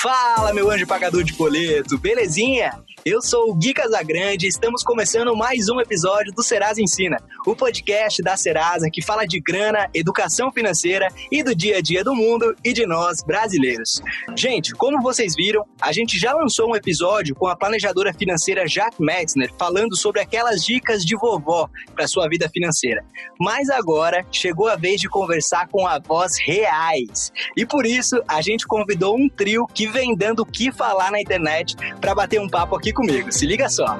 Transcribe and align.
Fala, 0.00 0.54
meu 0.54 0.70
anjo 0.70 0.86
pagador 0.86 1.22
de 1.22 1.34
boleto, 1.34 1.98
belezinha? 1.98 2.72
Eu 3.02 3.22
sou 3.22 3.50
o 3.50 3.54
Gui 3.54 3.72
Casagrande 3.72 4.44
e 4.44 4.48
estamos 4.50 4.82
começando 4.82 5.34
mais 5.34 5.70
um 5.70 5.80
episódio 5.80 6.34
do 6.34 6.42
Serasa 6.42 6.82
Ensina, 6.82 7.16
o 7.46 7.56
podcast 7.56 8.22
da 8.22 8.36
Serasa 8.36 8.90
que 8.92 9.00
fala 9.00 9.26
de 9.26 9.40
grana, 9.40 9.88
educação 9.94 10.52
financeira 10.52 11.08
e 11.32 11.42
do 11.42 11.54
dia 11.54 11.78
a 11.78 11.80
dia 11.80 12.04
do 12.04 12.14
mundo 12.14 12.54
e 12.62 12.74
de 12.74 12.84
nós 12.84 13.22
brasileiros. 13.22 14.02
Gente, 14.36 14.74
como 14.74 15.00
vocês 15.00 15.34
viram, 15.34 15.64
a 15.80 15.92
gente 15.92 16.18
já 16.18 16.34
lançou 16.34 16.70
um 16.70 16.76
episódio 16.76 17.34
com 17.34 17.46
a 17.46 17.56
planejadora 17.56 18.12
financeira 18.12 18.66
Jack 18.66 18.96
Metzner 19.00 19.50
falando 19.58 19.96
sobre 19.96 20.20
aquelas 20.20 20.62
dicas 20.62 21.02
de 21.02 21.16
vovó 21.16 21.70
para 21.94 22.06
sua 22.06 22.28
vida 22.28 22.50
financeira. 22.50 23.02
Mas 23.40 23.70
agora 23.70 24.26
chegou 24.30 24.68
a 24.68 24.76
vez 24.76 25.00
de 25.00 25.08
conversar 25.08 25.68
com 25.68 25.86
avós 25.86 26.34
reais. 26.38 27.32
E 27.56 27.64
por 27.64 27.86
isso 27.86 28.22
a 28.28 28.42
gente 28.42 28.66
convidou 28.66 29.16
um 29.16 29.26
trio 29.26 29.66
que 29.66 29.86
vem 29.86 30.14
dando 30.14 30.40
o 30.40 30.46
que 30.46 30.70
falar 30.70 31.10
na 31.10 31.20
internet 31.20 31.74
para 31.98 32.14
bater 32.14 32.38
um 32.38 32.48
papo 32.48 32.76
aqui 32.76 32.89
aqui 32.90 32.92
comigo. 32.92 33.32
Se 33.32 33.46
liga 33.46 33.68
só. 33.68 33.98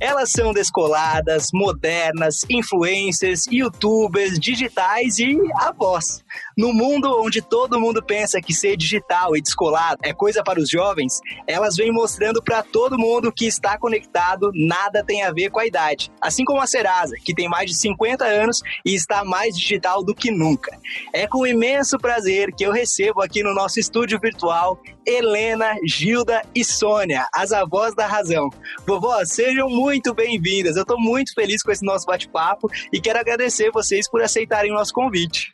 Elas 0.00 0.30
são 0.30 0.52
descoladas, 0.52 1.48
modernas, 1.52 2.36
influencers, 2.48 3.46
youtubers, 3.50 4.38
digitais 4.38 5.18
e 5.18 5.36
avós. 5.56 6.24
No 6.56 6.72
mundo 6.72 7.20
onde 7.22 7.42
todo 7.42 7.80
mundo 7.80 8.02
pensa 8.02 8.40
que 8.40 8.54
ser 8.54 8.76
digital 8.76 9.36
e 9.36 9.42
descolado 9.42 9.98
é 10.02 10.12
coisa 10.12 10.42
para 10.42 10.60
os 10.60 10.68
jovens, 10.68 11.20
elas 11.46 11.76
vêm 11.76 11.92
mostrando 11.92 12.42
para 12.42 12.62
todo 12.62 12.98
mundo 12.98 13.32
que 13.32 13.46
está 13.46 13.78
conectado 13.78 14.50
nada 14.54 15.04
tem 15.04 15.22
a 15.22 15.32
ver 15.32 15.50
com 15.50 15.60
a 15.60 15.66
idade. 15.66 16.10
Assim 16.20 16.44
como 16.44 16.60
a 16.60 16.66
Serasa, 16.66 17.14
que 17.24 17.34
tem 17.34 17.48
mais 17.48 17.70
de 17.70 17.76
50 17.76 18.24
anos 18.24 18.60
e 18.84 18.94
está 18.94 19.24
mais 19.24 19.56
digital 19.56 20.02
do 20.02 20.14
que 20.14 20.30
nunca. 20.30 20.76
É 21.12 21.26
com 21.26 21.46
imenso 21.46 21.98
prazer 21.98 22.52
que 22.54 22.64
eu 22.64 22.72
recebo 22.72 23.22
aqui 23.22 23.42
no 23.42 23.54
nosso 23.54 23.78
estúdio 23.78 24.18
virtual 24.20 24.80
Helena, 25.06 25.76
Gilda 25.84 26.42
e 26.52 26.64
Sônia, 26.64 27.28
as 27.32 27.52
avós 27.52 27.94
da 27.94 28.06
razão. 28.06 28.50
Vovó, 28.84 29.24
sejam 29.24 29.68
muito 29.68 30.12
bem-vindas. 30.12 30.76
Eu 30.76 30.82
estou 30.82 30.98
muito 30.98 31.32
feliz 31.32 31.62
com 31.62 31.70
esse 31.70 31.84
nosso 31.84 32.04
bate-papo 32.06 32.68
e 32.92 33.00
quero 33.00 33.18
agradecer 33.18 33.70
vocês 33.70 34.10
por 34.10 34.20
aceitarem 34.20 34.72
o 34.72 34.74
nosso 34.74 34.92
convite. 34.92 35.52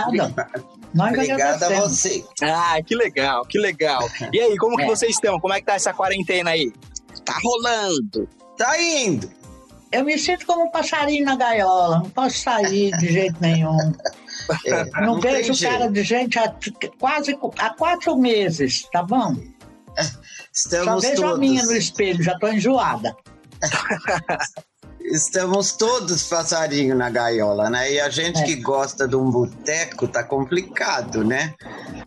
Obrigada. 0.00 0.48
Nós 0.94 1.12
Obrigada 1.12 1.66
a 1.66 1.80
você. 1.80 2.24
Ah, 2.42 2.76
que 2.84 2.94
legal, 2.94 3.46
que 3.46 3.58
legal. 3.58 4.06
E 4.30 4.40
aí, 4.40 4.56
como 4.58 4.78
é. 4.78 4.84
que 4.84 4.90
vocês 4.90 5.12
estão? 5.12 5.40
Como 5.40 5.54
é 5.54 5.60
que 5.60 5.66
tá 5.66 5.74
essa 5.74 5.92
quarentena 5.92 6.50
aí? 6.50 6.70
Tá 7.24 7.38
rolando. 7.42 8.28
Tá 8.58 8.80
indo. 8.80 9.30
Eu 9.90 10.04
me 10.04 10.18
sinto 10.18 10.46
como 10.46 10.64
um 10.64 10.70
passarinho 10.70 11.24
na 11.24 11.36
gaiola. 11.36 12.00
Não 12.00 12.10
posso 12.10 12.38
sair 12.38 12.90
de 12.98 13.12
jeito 13.12 13.36
nenhum. 13.40 13.76
É, 14.66 14.84
não, 15.00 15.14
não 15.14 15.20
vejo 15.20 15.58
cara 15.62 15.88
de 15.88 16.02
gente 16.02 16.36
há 16.36 16.52
quase 16.98 17.38
há 17.58 17.70
quatro 17.70 18.16
meses, 18.16 18.88
tá 18.92 19.00
bom? 19.00 19.36
Estamos 20.52 21.04
já 21.04 21.10
vejo 21.10 21.22
todos. 21.22 21.36
a 21.36 21.38
minha 21.38 21.62
no 21.62 21.76
espelho, 21.76 22.22
já 22.22 22.36
tô 22.38 22.48
enjoada. 22.48 23.14
Estamos 25.12 25.72
todos 25.72 26.22
passarinho 26.22 26.96
na 26.96 27.10
gaiola, 27.10 27.68
né? 27.68 27.92
E 27.92 28.00
a 28.00 28.08
gente 28.08 28.40
é. 28.40 28.44
que 28.44 28.56
gosta 28.56 29.06
de 29.06 29.14
um 29.14 29.30
boteco 29.30 30.08
tá 30.08 30.24
complicado, 30.24 31.22
né? 31.22 31.52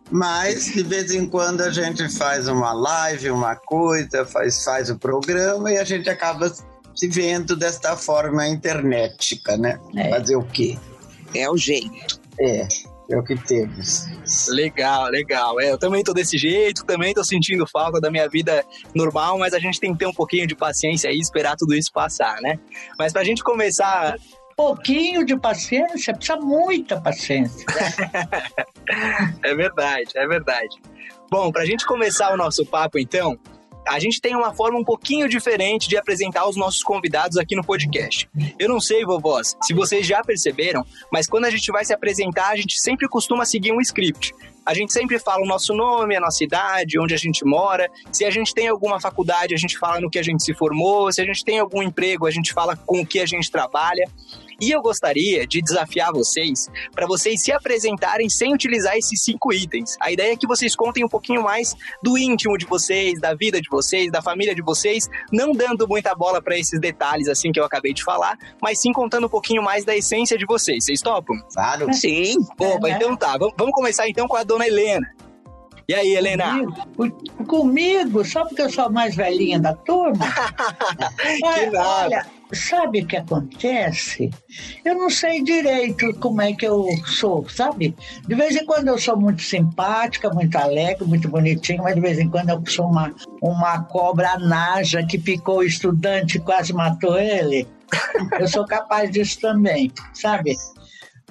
Mas 0.09 0.65
de 0.65 0.81
vez 0.81 1.11
em 1.11 1.27
quando 1.27 1.61
a 1.61 1.69
gente 1.69 2.09
faz 2.17 2.47
uma 2.47 2.73
live, 2.73 3.29
uma 3.29 3.55
coisa, 3.55 4.25
faz, 4.25 4.63
faz 4.63 4.89
o 4.89 4.97
programa 4.97 5.71
e 5.71 5.77
a 5.77 5.83
gente 5.83 6.09
acaba 6.09 6.51
se 6.95 7.07
vendo 7.07 7.55
desta 7.55 7.95
forma 7.95 8.47
internetica, 8.47 9.55
né? 9.55 9.79
É. 9.95 10.09
Fazer 10.09 10.35
o 10.35 10.43
quê? 10.43 10.75
É 11.35 11.47
o 11.47 11.55
jeito. 11.55 12.19
É. 12.39 12.67
É 13.09 13.17
o 13.17 13.23
que 13.23 13.35
temos. 13.35 14.07
Legal, 14.49 15.09
legal. 15.09 15.59
É, 15.59 15.71
eu 15.71 15.77
também 15.77 16.03
tô 16.03 16.13
desse 16.13 16.37
jeito, 16.37 16.83
também 16.85 17.13
tô 17.13 17.23
sentindo 17.23 17.67
falta 17.67 17.99
da 17.99 18.09
minha 18.09 18.27
vida 18.27 18.65
normal, 18.95 19.37
mas 19.37 19.53
a 19.53 19.59
gente 19.59 19.79
tem 19.79 19.93
que 19.93 19.99
ter 19.99 20.07
um 20.07 20.13
pouquinho 20.13 20.47
de 20.47 20.55
paciência 20.55 21.09
e 21.11 21.19
esperar 21.19 21.55
tudo 21.55 21.75
isso 21.75 21.91
passar, 21.93 22.41
né? 22.41 22.59
Mas 22.97 23.13
pra 23.13 23.23
gente 23.23 23.43
começar. 23.43 24.15
Pouquinho 24.57 25.25
de 25.25 25.37
paciência, 25.37 26.15
precisa 26.15 26.39
muita 26.39 27.01
paciência. 27.01 27.65
é 29.43 29.53
verdade, 29.53 30.11
é 30.15 30.25
verdade. 30.25 30.77
Bom, 31.29 31.51
pra 31.51 31.65
gente 31.65 31.85
começar 31.85 32.33
o 32.33 32.37
nosso 32.37 32.65
papo, 32.65 32.97
então, 32.97 33.37
a 33.87 33.99
gente 33.99 34.19
tem 34.19 34.35
uma 34.35 34.53
forma 34.53 34.79
um 34.79 34.83
pouquinho 34.83 35.27
diferente 35.27 35.87
de 35.87 35.97
apresentar 35.97 36.47
os 36.47 36.55
nossos 36.55 36.83
convidados 36.83 37.37
aqui 37.37 37.55
no 37.55 37.63
podcast. 37.63 38.29
Eu 38.57 38.69
não 38.69 38.79
sei, 38.79 39.05
vovós, 39.05 39.55
se 39.63 39.73
vocês 39.73 40.05
já 40.05 40.23
perceberam, 40.23 40.85
mas 41.11 41.27
quando 41.27 41.45
a 41.45 41.49
gente 41.49 41.71
vai 41.71 41.85
se 41.85 41.93
apresentar, 41.93 42.49
a 42.49 42.55
gente 42.55 42.79
sempre 42.79 43.07
costuma 43.07 43.45
seguir 43.45 43.71
um 43.71 43.81
script. 43.81 44.33
A 44.65 44.73
gente 44.73 44.91
sempre 44.91 45.19
fala 45.19 45.43
o 45.43 45.47
nosso 45.47 45.75
nome, 45.75 46.15
a 46.15 46.19
nossa 46.19 46.43
idade, 46.43 46.99
onde 46.99 47.13
a 47.13 47.17
gente 47.17 47.45
mora. 47.45 47.87
Se 48.11 48.25
a 48.25 48.31
gente 48.31 48.51
tem 48.51 48.67
alguma 48.67 48.99
faculdade, 48.99 49.53
a 49.53 49.57
gente 49.57 49.77
fala 49.77 50.01
no 50.01 50.09
que 50.09 50.17
a 50.17 50.23
gente 50.23 50.43
se 50.43 50.55
formou. 50.55 51.11
Se 51.11 51.21
a 51.21 51.25
gente 51.25 51.45
tem 51.45 51.59
algum 51.59 51.83
emprego, 51.83 52.25
a 52.25 52.31
gente 52.31 52.51
fala 52.51 52.75
com 52.75 53.01
o 53.01 53.05
que 53.05 53.19
a 53.19 53.27
gente 53.27 53.51
trabalha. 53.51 54.09
E 54.61 54.71
eu 54.71 54.81
gostaria 54.81 55.45
de 55.45 55.61
desafiar 55.61 56.11
vocês 56.11 56.69
para 56.93 57.05
vocês 57.05 57.41
se 57.41 57.51
apresentarem 57.51 58.29
sem 58.29 58.53
utilizar 58.53 58.95
esses 58.95 59.23
cinco 59.23 59.53
itens. 59.53 59.95
A 59.99 60.11
ideia 60.11 60.33
é 60.33 60.37
que 60.37 60.47
vocês 60.47 60.75
contem 60.75 61.03
um 61.03 61.09
pouquinho 61.09 61.43
mais 61.43 61.75
do 62.01 62.17
íntimo 62.17 62.57
de 62.57 62.65
vocês, 62.65 63.19
da 63.19 63.33
vida 63.33 63.61
de 63.61 63.69
vocês, 63.69 64.11
da 64.11 64.21
família 64.21 64.55
de 64.55 64.61
vocês, 64.61 65.09
não 65.31 65.51
dando 65.51 65.87
muita 65.87 66.13
bola 66.15 66.41
para 66.41 66.57
esses 66.57 66.79
detalhes 66.79 67.27
assim 67.27 67.51
que 67.51 67.59
eu 67.59 67.65
acabei 67.65 67.93
de 67.93 68.03
falar, 68.03 68.37
mas 68.61 68.81
sim 68.81 68.91
contando 68.91 69.27
um 69.27 69.29
pouquinho 69.29 69.61
mais 69.61 69.85
da 69.85 69.95
essência 69.95 70.37
de 70.37 70.45
vocês. 70.45 70.85
Vocês 70.85 71.01
topam? 71.01 71.35
Claro. 71.53 71.93
Sim. 71.93 72.35
Opa, 72.59 72.89
então 72.89 73.15
tá. 73.15 73.37
Vamos 73.37 73.73
começar 73.73 74.07
então 74.07 74.27
com 74.27 74.35
a 74.35 74.43
dona 74.43 74.67
Helena. 74.67 75.05
E 75.87 75.93
aí, 75.93 76.15
Helena? 76.15 76.59
Comigo, 76.95 77.45
comigo 77.45 78.25
só 78.25 78.43
porque 78.45 78.63
eu 78.63 78.69
sou 78.69 78.85
a 78.85 78.89
mais 78.89 79.15
velhinha 79.15 79.59
da 79.59 79.73
turma? 79.73 80.25
que 81.21 81.65
nada. 81.67 82.05
Olha, 82.05 82.25
sabe 82.51 83.01
o 83.01 83.05
que 83.05 83.17
acontece? 83.17 84.31
Eu 84.83 84.95
não 84.95 85.11
sei 85.11 85.43
direito 85.43 86.11
como 86.15 86.41
é 86.41 86.53
que 86.53 86.65
eu 86.65 86.87
sou, 87.05 87.47
sabe? 87.47 87.95
De 88.27 88.33
vez 88.33 88.55
em 88.55 88.65
quando 88.65 88.87
eu 88.87 88.97
sou 88.97 89.15
muito 89.15 89.43
simpática, 89.43 90.31
muito 90.31 90.55
alegre, 90.55 91.05
muito 91.05 91.29
bonitinha, 91.29 91.83
mas 91.83 91.93
de 91.93 92.01
vez 92.01 92.17
em 92.17 92.29
quando 92.29 92.49
eu 92.49 92.63
sou 92.65 92.87
uma, 92.87 93.13
uma 93.39 93.83
cobra 93.83 94.39
naja 94.39 95.05
que 95.05 95.19
picou 95.19 95.59
o 95.59 95.63
estudante 95.63 96.37
e 96.37 96.41
quase 96.41 96.73
matou 96.73 97.19
ele. 97.19 97.67
Eu 98.39 98.47
sou 98.47 98.65
capaz 98.65 99.11
disso 99.11 99.39
também, 99.39 99.91
sabe? 100.11 100.55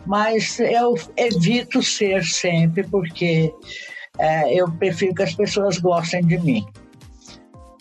Mas 0.07 0.61
eu 0.61 0.95
evito 1.17 1.83
ser 1.83 2.23
sempre, 2.23 2.85
porque 2.85 3.53
é, 4.19 4.55
eu 4.55 4.71
prefiro 4.73 5.15
que 5.15 5.23
as 5.23 5.35
pessoas 5.35 5.79
gostem 5.79 6.25
de 6.25 6.39
mim. 6.39 6.67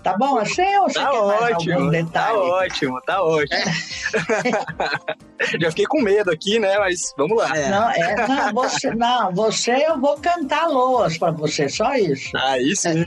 Tá 0.04 0.18
bom 0.18 0.38
assim 0.38 0.78
ou 0.80 0.90
você 0.90 1.00
tá 1.00 1.12
quer 1.12 1.18
ótimo, 1.18 1.74
algum 1.76 1.86
tá 1.86 1.92
detalhe? 1.92 2.12
Tá 2.12 2.44
ótimo, 2.44 3.02
tá 3.06 3.24
ótimo. 3.24 3.58
É. 3.58 3.64
Já 5.62 5.70
fiquei 5.70 5.86
com 5.86 6.02
medo 6.02 6.30
aqui, 6.30 6.60
né? 6.60 6.78
Mas 6.78 7.14
vamos 7.18 7.38
lá. 7.38 7.58
É. 7.58 7.70
Não, 7.70 7.90
é, 7.90 8.28
não, 8.28 8.54
você, 8.54 8.94
não, 8.94 9.34
você 9.34 9.72
eu 9.72 9.98
vou 10.00 10.18
cantar 10.18 10.68
loas 10.68 11.18
para 11.18 11.32
você, 11.32 11.70
só 11.70 11.96
isso. 11.96 12.36
Aí 12.36 12.76
sim. 12.76 13.06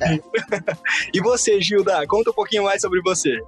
e 1.13 1.21
você, 1.21 1.61
Gilda, 1.61 2.07
conta 2.07 2.31
um 2.31 2.35
pouquinho 2.35 2.65
mais 2.65 2.81
sobre 2.81 3.03
você. 3.03 3.39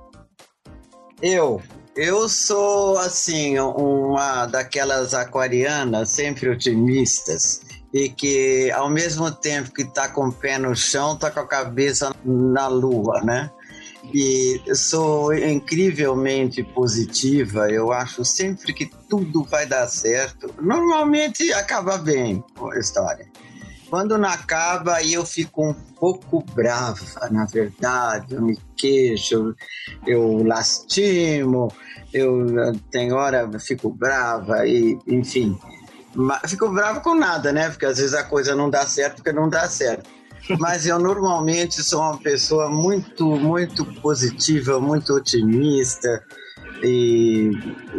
Eu, 1.22 1.62
eu 1.96 2.28
sou 2.28 2.98
assim, 2.98 3.58
uma 3.58 4.44
daquelas 4.44 5.14
aquarianas 5.14 6.10
sempre 6.10 6.50
otimistas 6.50 7.62
e 7.92 8.08
que 8.08 8.70
ao 8.72 8.90
mesmo 8.90 9.30
tempo 9.30 9.72
que 9.72 9.82
está 9.82 10.08
com 10.08 10.28
o 10.28 10.32
pé 10.32 10.58
no 10.58 10.74
chão, 10.74 11.14
está 11.14 11.30
com 11.30 11.40
a 11.40 11.46
cabeça 11.46 12.14
na 12.24 12.68
lua, 12.68 13.22
né? 13.22 13.50
E 14.12 14.60
sou 14.74 15.34
incrivelmente 15.34 16.62
positiva, 16.62 17.70
eu 17.70 17.92
acho 17.92 18.24
sempre 18.24 18.72
que 18.72 18.86
tudo 19.08 19.44
vai 19.44 19.66
dar 19.66 19.86
certo. 19.86 20.54
Normalmente 20.60 21.52
acaba 21.52 21.98
bem 21.98 22.42
a 22.72 22.78
história. 22.78 23.26
Quando 23.90 24.18
não 24.18 24.28
acaba, 24.28 25.02
eu 25.02 25.24
fico 25.24 25.70
um 25.70 25.74
pouco 25.74 26.44
brava, 26.54 27.28
na 27.30 27.46
verdade, 27.46 28.34
eu 28.34 28.42
me 28.42 28.58
queixo, 28.76 29.54
eu 30.06 30.42
lastimo, 30.42 31.72
eu 32.12 32.72
tem 32.90 33.12
hora 33.12 33.48
eu 33.50 33.60
fico 33.60 33.90
brava 33.90 34.66
e 34.66 34.98
enfim 35.06 35.58
fico 36.46 36.68
bravo 36.70 37.00
com 37.00 37.14
nada, 37.14 37.52
né? 37.52 37.68
Porque 37.68 37.86
às 37.86 37.98
vezes 37.98 38.14
a 38.14 38.24
coisa 38.24 38.54
não 38.54 38.68
dá 38.68 38.86
certo 38.86 39.16
porque 39.16 39.32
não 39.32 39.48
dá 39.48 39.68
certo. 39.68 40.08
Mas 40.58 40.86
eu 40.86 40.98
normalmente 40.98 41.82
sou 41.82 42.00
uma 42.00 42.18
pessoa 42.18 42.68
muito, 42.68 43.26
muito 43.36 43.84
positiva, 44.00 44.80
muito 44.80 45.14
otimista 45.14 46.22
e 46.82 47.50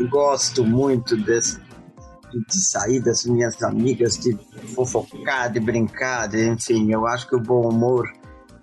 gosto 0.10 0.66
muito 0.66 1.16
desse, 1.18 1.60
de 2.34 2.62
sair 2.62 3.00
das 3.02 3.24
minhas 3.26 3.62
amigas, 3.62 4.18
de 4.18 4.38
fofocar, 4.74 5.52
de 5.52 5.60
brincar, 5.60 6.28
de, 6.28 6.48
enfim, 6.48 6.92
eu 6.92 7.06
acho 7.08 7.28
que 7.28 7.36
o 7.36 7.40
bom 7.40 7.68
humor 7.70 8.08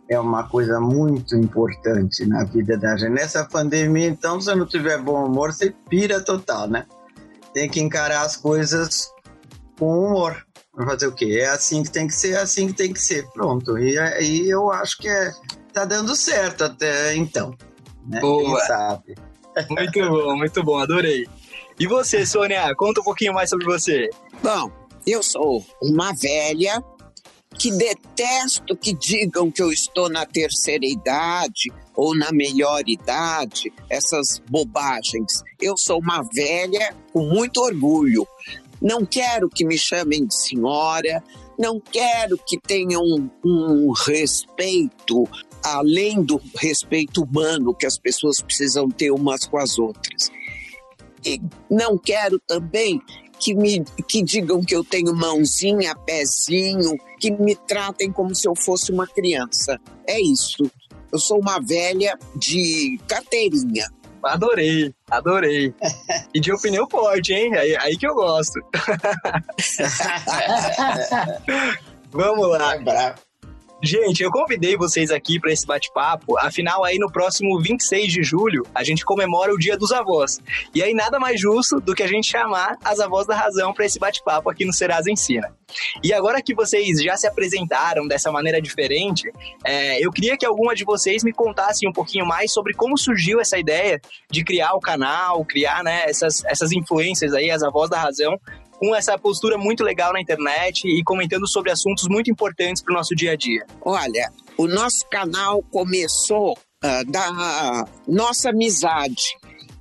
é 0.09 0.19
uma 0.19 0.49
coisa 0.49 0.81
muito 0.81 1.37
importante 1.37 2.25
na 2.27 2.45
vida 2.45 2.77
da 2.77 2.97
gente. 2.97 3.11
Nessa 3.11 3.45
pandemia, 3.45 4.07
então, 4.07 4.41
se 4.41 4.55
não 4.55 4.67
tiver 4.67 4.99
bom 4.99 5.25
humor, 5.27 5.53
você 5.53 5.75
pira 5.89 6.21
total, 6.21 6.69
né? 6.69 6.87
Tem 7.53 7.69
que 7.69 7.81
encarar 7.81 8.23
as 8.23 8.37
coisas 8.37 9.11
com 9.79 9.87
humor. 9.87 10.47
Fazer 10.75 11.07
o 11.07 11.13
quê? 11.13 11.39
É 11.41 11.49
assim 11.49 11.83
que 11.83 11.91
tem 11.91 12.07
que 12.07 12.15
ser, 12.15 12.33
é 12.33 12.41
assim 12.41 12.67
que 12.67 12.75
tem 12.75 12.93
que 12.93 13.01
ser. 13.01 13.27
Pronto. 13.31 13.79
E 13.79 13.99
aí 13.99 14.49
eu 14.49 14.71
acho 14.71 14.99
que 14.99 15.09
é, 15.09 15.33
tá 15.73 15.85
dando 15.85 16.15
certo 16.15 16.65
até 16.65 17.15
então. 17.17 17.55
Né? 18.07 18.21
Boa. 18.21 18.59
Quem 18.59 18.67
sabe? 18.67 19.15
Muito 19.71 20.01
bom, 20.01 20.37
muito 20.37 20.63
bom, 20.63 20.79
adorei. 20.79 21.27
E 21.81 21.87
você, 21.87 22.27
Sônia, 22.27 22.75
conta 22.75 23.01
um 23.01 23.05
pouquinho 23.05 23.33
mais 23.33 23.49
sobre 23.49 23.65
você. 23.65 24.11
Bom, 24.43 24.71
eu 25.07 25.23
sou 25.23 25.65
uma 25.83 26.13
velha 26.13 26.83
que 27.59 27.71
detesto 27.71 28.77
que 28.77 28.93
digam 28.93 29.51
que 29.51 29.63
eu 29.63 29.73
estou 29.73 30.11
na 30.11 30.27
terceira 30.27 30.85
idade 30.85 31.73
ou 31.95 32.15
na 32.15 32.31
melhor 32.31 32.83
idade, 32.87 33.73
essas 33.89 34.43
bobagens. 34.51 35.43
Eu 35.61 35.75
sou 35.77 35.99
uma 35.99 36.23
velha 36.35 36.95
com 37.13 37.23
muito 37.23 37.63
orgulho. 37.63 38.27
Não 38.87 39.05
quero 39.05 39.49
que 39.49 39.65
me 39.65 39.77
chamem 39.77 40.25
de 40.25 40.33
senhora, 40.33 41.21
não 41.59 41.81
quero 41.81 42.39
que 42.47 42.57
tenham 42.57 43.03
um, 43.03 43.29
um 43.45 43.91
respeito 43.91 45.29
além 45.61 46.23
do 46.23 46.41
respeito 46.55 47.25
humano 47.25 47.75
que 47.75 47.85
as 47.85 47.99
pessoas 47.99 48.37
precisam 48.41 48.89
ter 48.89 49.11
umas 49.11 49.45
com 49.45 49.59
as 49.59 49.77
outras. 49.77 50.31
E 51.25 51.41
não 51.69 51.99
quero 51.99 52.41
também 52.47 53.03
que 53.41 53.57
me 53.57 53.83
que 54.07 54.23
digam 54.23 54.63
que 54.63 54.77
eu 54.77 54.85
tenho 54.85 55.13
mãozinha, 55.17 55.97
pezinho, 55.97 56.97
que 57.19 57.33
me 57.33 57.57
tratem 57.57 58.13
como 58.13 58.37
se 58.37 58.47
eu 58.47 58.55
fosse 58.55 58.93
uma 58.93 59.09
criança. 59.09 59.81
É 60.07 60.21
isso. 60.21 60.71
Eu 61.11 61.19
sou 61.19 61.41
uma 61.41 61.59
velha 61.59 62.17
de 62.37 63.01
carteirinha. 63.09 63.89
Adorei, 64.27 64.93
adorei. 65.11 65.75
E 66.35 66.41
de 66.41 66.53
opinião 66.53 66.87
forte, 66.89 67.33
hein? 67.33 67.55
Aí, 67.55 67.77
aí 67.77 67.97
que 67.97 68.07
eu 68.07 68.15
gosto. 68.15 68.61
Vamos 72.11 72.51
lá. 72.51 72.75
É 72.75 72.79
bravo. 72.79 73.26
Gente, 73.83 74.23
eu 74.23 74.31
convidei 74.31 74.75
vocês 74.75 75.11
aqui 75.11 75.39
para 75.39 75.53
esse 75.53 75.67
bate-papo, 75.67 76.39
afinal 76.39 76.83
aí 76.83 76.99
no 76.99 77.13
próximo 77.13 77.61
26 77.61 78.11
de 78.11 78.23
julho 78.23 78.67
a 78.75 78.83
gente 78.83 79.05
comemora 79.05 79.53
o 79.53 79.59
Dia 79.59 79.77
dos 79.77 79.93
Avós. 79.93 80.41
E 80.75 80.83
aí 80.83 80.95
nada 80.95 81.19
mais 81.19 81.39
justo 81.39 81.79
do 81.79 81.95
que 81.95 82.03
a 82.03 82.07
gente 82.07 82.27
chamar 82.27 82.79
as 82.83 83.01
avós 83.01 83.27
da 83.27 83.37
razão 83.37 83.75
para 83.75 83.85
esse 83.85 83.99
bate-papo 83.99 84.49
aqui 84.49 84.65
no 84.65 84.73
Serasa 84.73 85.11
Ensina. 85.11 85.55
E 86.03 86.13
agora 86.13 86.41
que 86.41 86.55
vocês 86.55 87.03
já 87.03 87.19
se 87.19 87.27
apresentaram 87.27 88.09
dessa 88.09 88.33
maneira 88.33 88.63
diferente, 88.63 89.31
é, 89.63 90.05
eu 90.05 90.11
queria 90.11 90.39
que 90.39 90.47
alguma 90.47 90.75
de 90.75 90.85
vocês 90.85 91.23
me 91.23 91.33
contasse 91.33 91.87
um 91.87 91.93
pouquinho 91.93 92.25
mais 92.25 92.53
sobre 92.53 92.73
como 92.73 92.97
surgiu 92.97 93.41
essa 93.41 93.59
ideia 93.59 94.01
de 94.31 94.43
criar 94.43 94.73
o 94.73 94.81
canal, 94.81 95.45
criar 95.45 95.85
né, 95.85 96.05
essas, 96.07 96.43
essas 96.47 96.73
influências 96.73 97.35
aí, 97.35 97.51
as 97.51 97.63
avós 97.63 97.91
da 97.91 97.99
razão, 97.99 98.41
com 98.79 98.95
essa 98.95 99.19
postura 99.19 99.57
muito 99.59 99.83
legal 99.83 100.13
na 100.13 100.21
internet 100.21 100.87
e 100.87 101.03
comentando 101.03 101.49
sobre 101.49 101.71
assuntos 101.71 102.07
muito 102.09 102.31
importantes 102.31 102.83
para 102.83 102.93
o 102.93 102.97
nosso 102.97 103.15
dia 103.15 103.33
a 103.33 103.37
dia. 103.37 103.65
Olha, 103.81 104.31
o 104.57 104.67
nosso 104.67 105.07
canal 105.11 105.63
começou 105.71 106.53
uh, 106.53 107.11
da 107.11 107.87
nossa 108.07 108.51
amizade, 108.51 109.37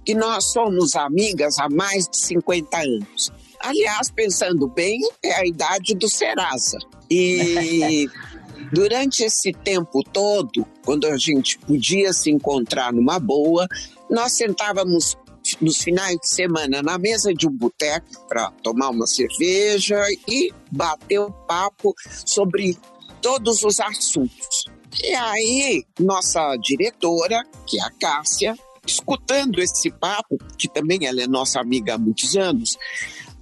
que 0.05 0.13
nós 0.13 0.51
somos 0.51 0.95
amigas 0.95 1.57
há 1.59 1.69
mais 1.69 2.07
de 2.07 2.17
50 2.17 2.77
anos. 2.77 3.31
Aliás, 3.59 4.11
pensando 4.11 4.67
bem, 4.67 4.99
é 5.23 5.33
a 5.33 5.45
idade 5.45 5.95
do 5.95 6.09
Serasa. 6.09 6.77
E 7.09 8.07
durante 8.71 9.23
esse 9.23 9.51
tempo 9.51 10.03
todo, 10.03 10.65
quando 10.83 11.07
a 11.07 11.17
gente 11.17 11.57
podia 11.59 12.13
se 12.13 12.29
encontrar 12.29 12.93
numa 12.93 13.19
boa, 13.19 13.67
nós 14.09 14.33
sentávamos 14.33 15.17
nos 15.61 15.77
finais 15.77 16.17
de 16.17 16.27
semana 16.27 16.81
na 16.81 16.97
mesa 16.97 17.33
de 17.33 17.47
um 17.47 17.51
boteco 17.51 18.27
para 18.27 18.51
tomar 18.63 18.89
uma 18.89 19.07
cerveja 19.07 20.01
e 20.27 20.53
bater 20.71 21.19
um 21.19 21.31
papo 21.31 21.93
sobre 22.25 22.77
todos 23.21 23.63
os 23.63 23.79
assuntos. 23.79 24.65
E 25.03 25.13
aí, 25.13 25.83
nossa 25.99 26.55
diretora, 26.57 27.43
que 27.65 27.79
é 27.79 27.83
a 27.83 27.91
Cássia, 27.91 28.55
escutando 28.85 29.59
esse 29.59 29.91
papo, 29.91 30.37
que 30.57 30.67
também 30.67 31.05
ela 31.05 31.21
é 31.21 31.27
nossa 31.27 31.59
amiga 31.59 31.95
há 31.95 31.97
muitos 31.97 32.35
anos, 32.37 32.77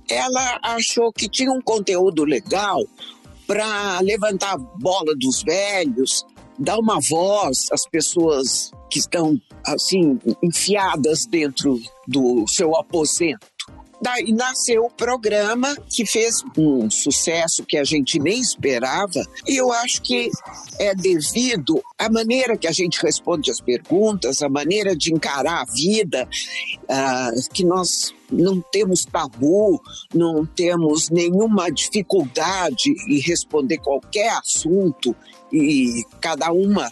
ela 0.10 0.60
achou 0.64 1.12
que 1.12 1.30
tinha 1.30 1.52
um 1.52 1.62
conteúdo 1.62 2.24
legal 2.24 2.80
para 3.46 4.00
levantar 4.02 4.54
a 4.54 4.58
bola 4.58 5.14
dos 5.16 5.44
velhos, 5.44 6.26
dar 6.58 6.78
uma 6.78 7.00
voz 7.00 7.68
às 7.72 7.88
pessoas 7.90 8.72
que 8.90 9.00
estão 9.00 9.40
assim 9.66 10.20
enfiadas 10.42 11.26
dentro 11.26 11.80
do 12.08 12.46
seu 12.48 12.76
aposento. 12.76 13.48
Daí 14.04 14.34
nasceu 14.34 14.84
o 14.84 14.90
programa 14.90 15.74
que 15.90 16.06
fez 16.06 16.44
um 16.58 16.92
sucesso 16.92 17.64
que 17.66 17.78
a 17.78 17.86
gente 17.86 18.20
nem 18.20 18.38
esperava, 18.38 19.26
e 19.48 19.56
eu 19.56 19.72
acho 19.72 20.02
que 20.02 20.30
é 20.78 20.94
devido 20.94 21.82
à 21.98 22.10
maneira 22.10 22.58
que 22.58 22.68
a 22.68 22.72
gente 22.74 23.02
responde 23.02 23.50
as 23.50 23.62
perguntas, 23.62 24.42
a 24.42 24.50
maneira 24.50 24.94
de 24.94 25.14
encarar 25.14 25.62
a 25.62 25.72
vida, 25.74 26.28
uh, 26.84 27.54
que 27.54 27.64
nós 27.64 28.14
não 28.30 28.60
temos 28.60 29.06
tabu, 29.06 29.82
não 30.14 30.46
temos 30.46 31.10
nenhuma 31.10 31.72
dificuldade 31.72 32.94
em 33.08 33.20
responder 33.22 33.78
qualquer 33.78 34.34
assunto, 34.34 35.16
e 35.50 36.04
cada 36.20 36.52
uma 36.52 36.92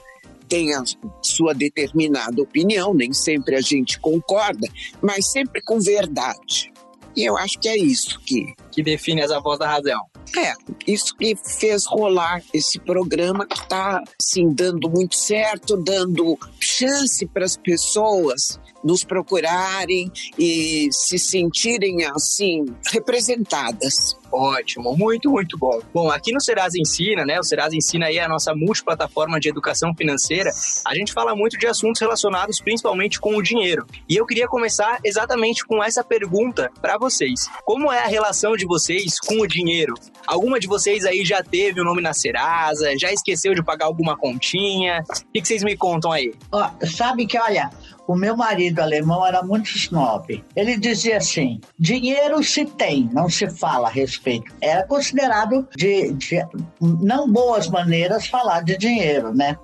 tem 0.51 0.75
a 0.75 0.83
sua 1.23 1.53
determinada 1.53 2.41
opinião, 2.41 2.93
nem 2.93 3.13
sempre 3.13 3.55
a 3.55 3.61
gente 3.61 3.97
concorda, 4.01 4.67
mas 5.01 5.31
sempre 5.31 5.61
com 5.61 5.79
verdade. 5.79 6.73
E 7.15 7.23
eu 7.23 7.37
acho 7.37 7.57
que 7.57 7.69
é 7.69 7.77
isso 7.77 8.19
que. 8.19 8.53
Que 8.69 8.83
define 8.83 9.21
as 9.21 9.31
avós 9.31 9.57
da 9.57 9.67
razão. 9.67 10.01
É, 10.37 10.53
isso 10.87 11.15
que 11.17 11.35
fez 11.35 11.85
rolar 11.85 12.41
esse 12.53 12.79
programa 12.79 13.45
que 13.45 13.57
está 13.57 14.01
assim, 14.21 14.53
dando 14.53 14.89
muito 14.89 15.15
certo, 15.15 15.75
dando 15.75 16.37
chance 16.59 17.25
para 17.27 17.43
as 17.43 17.57
pessoas 17.57 18.59
nos 18.83 19.03
procurarem 19.03 20.09
e 20.37 20.87
se 20.91 21.19
sentirem 21.19 22.05
assim 22.05 22.65
representadas. 22.91 24.17
Ótimo, 24.31 24.95
muito, 24.95 25.29
muito 25.29 25.57
bom. 25.57 25.79
Bom, 25.93 26.09
aqui 26.09 26.31
no 26.31 26.39
Serasa 26.39 26.77
Ensina, 26.79 27.25
né? 27.25 27.39
O 27.39 27.43
Serasa 27.43 27.75
Ensina 27.75 28.05
aí 28.07 28.17
é 28.17 28.23
a 28.23 28.29
nossa 28.29 28.53
multiplataforma 28.55 29.39
de 29.39 29.49
educação 29.49 29.93
financeira. 29.95 30.51
A 30.85 30.95
gente 30.95 31.11
fala 31.11 31.35
muito 31.35 31.57
de 31.57 31.67
assuntos 31.67 31.99
relacionados 31.99 32.59
principalmente 32.61 33.19
com 33.19 33.35
o 33.35 33.41
dinheiro. 33.41 33.85
E 34.07 34.15
eu 34.15 34.25
queria 34.25 34.47
começar 34.47 34.99
exatamente 35.03 35.65
com 35.65 35.83
essa 35.83 36.03
pergunta 36.03 36.71
para 36.81 36.97
vocês. 36.97 37.47
Como 37.65 37.91
é 37.91 37.99
a 37.99 38.07
relação 38.07 38.55
de 38.55 38.65
vocês 38.65 39.19
com 39.19 39.41
o 39.41 39.47
dinheiro? 39.47 39.93
Alguma 40.25 40.59
de 40.59 40.67
vocês 40.67 41.05
aí 41.05 41.25
já 41.25 41.43
teve 41.43 41.81
o 41.81 41.83
nome 41.83 42.01
na 42.01 42.13
Serasa? 42.13 42.97
Já 42.97 43.11
esqueceu 43.11 43.53
de 43.53 43.63
pagar 43.63 43.85
alguma 43.85 44.17
continha? 44.17 45.03
O 45.09 45.31
que, 45.33 45.41
que 45.41 45.47
vocês 45.47 45.63
me 45.63 45.75
contam 45.75 46.11
aí? 46.11 46.33
Ó, 46.51 46.69
sabe 46.85 47.25
que, 47.25 47.37
olha, 47.37 47.69
o 48.07 48.15
meu 48.15 48.35
marido 48.35 48.79
alemão 48.79 49.25
era 49.25 49.43
muito 49.43 49.69
snob. 49.75 50.43
Ele 50.55 50.77
dizia 50.77 51.17
assim: 51.17 51.61
dinheiro 51.77 52.43
se 52.43 52.65
tem, 52.65 53.09
não 53.13 53.29
se 53.29 53.49
fala 53.49 53.87
a 53.87 53.91
respeito. 53.91 54.53
Era 54.61 54.85
considerado 54.85 55.67
de, 55.75 56.13
de 56.13 56.45
não 56.79 57.31
boas 57.31 57.67
maneiras 57.67 58.27
falar 58.27 58.63
de 58.63 58.77
dinheiro, 58.77 59.33
né? 59.33 59.57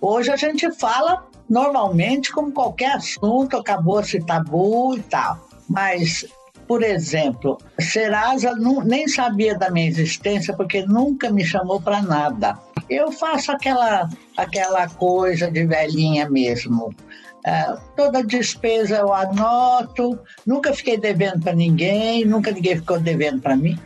Hoje 0.00 0.30
a 0.30 0.36
gente 0.36 0.70
fala 0.72 1.26
normalmente 1.48 2.32
como 2.32 2.52
qualquer 2.52 2.92
assunto, 2.92 3.56
acabou-se 3.56 4.20
tabu 4.24 4.96
e 4.96 5.02
tal. 5.02 5.48
Mas 5.68 6.26
por 6.66 6.82
exemplo, 6.82 7.58
Serasa 7.78 8.54
não, 8.54 8.82
nem 8.82 9.06
sabia 9.06 9.56
da 9.56 9.70
minha 9.70 9.88
existência 9.88 10.54
porque 10.54 10.82
nunca 10.86 11.30
me 11.30 11.44
chamou 11.44 11.80
para 11.80 12.00
nada. 12.00 12.58
Eu 12.88 13.12
faço 13.12 13.52
aquela, 13.52 14.08
aquela 14.36 14.88
coisa 14.88 15.50
de 15.50 15.66
velhinha 15.66 16.28
mesmo. 16.28 16.94
É, 17.46 17.76
toda 17.94 18.24
despesa 18.24 18.96
eu 18.96 19.12
anoto, 19.12 20.18
nunca 20.46 20.72
fiquei 20.72 20.96
devendo 20.96 21.42
para 21.42 21.52
ninguém, 21.52 22.24
nunca 22.24 22.50
ninguém 22.50 22.76
ficou 22.76 22.98
devendo 22.98 23.40
para 23.40 23.56
mim. 23.56 23.78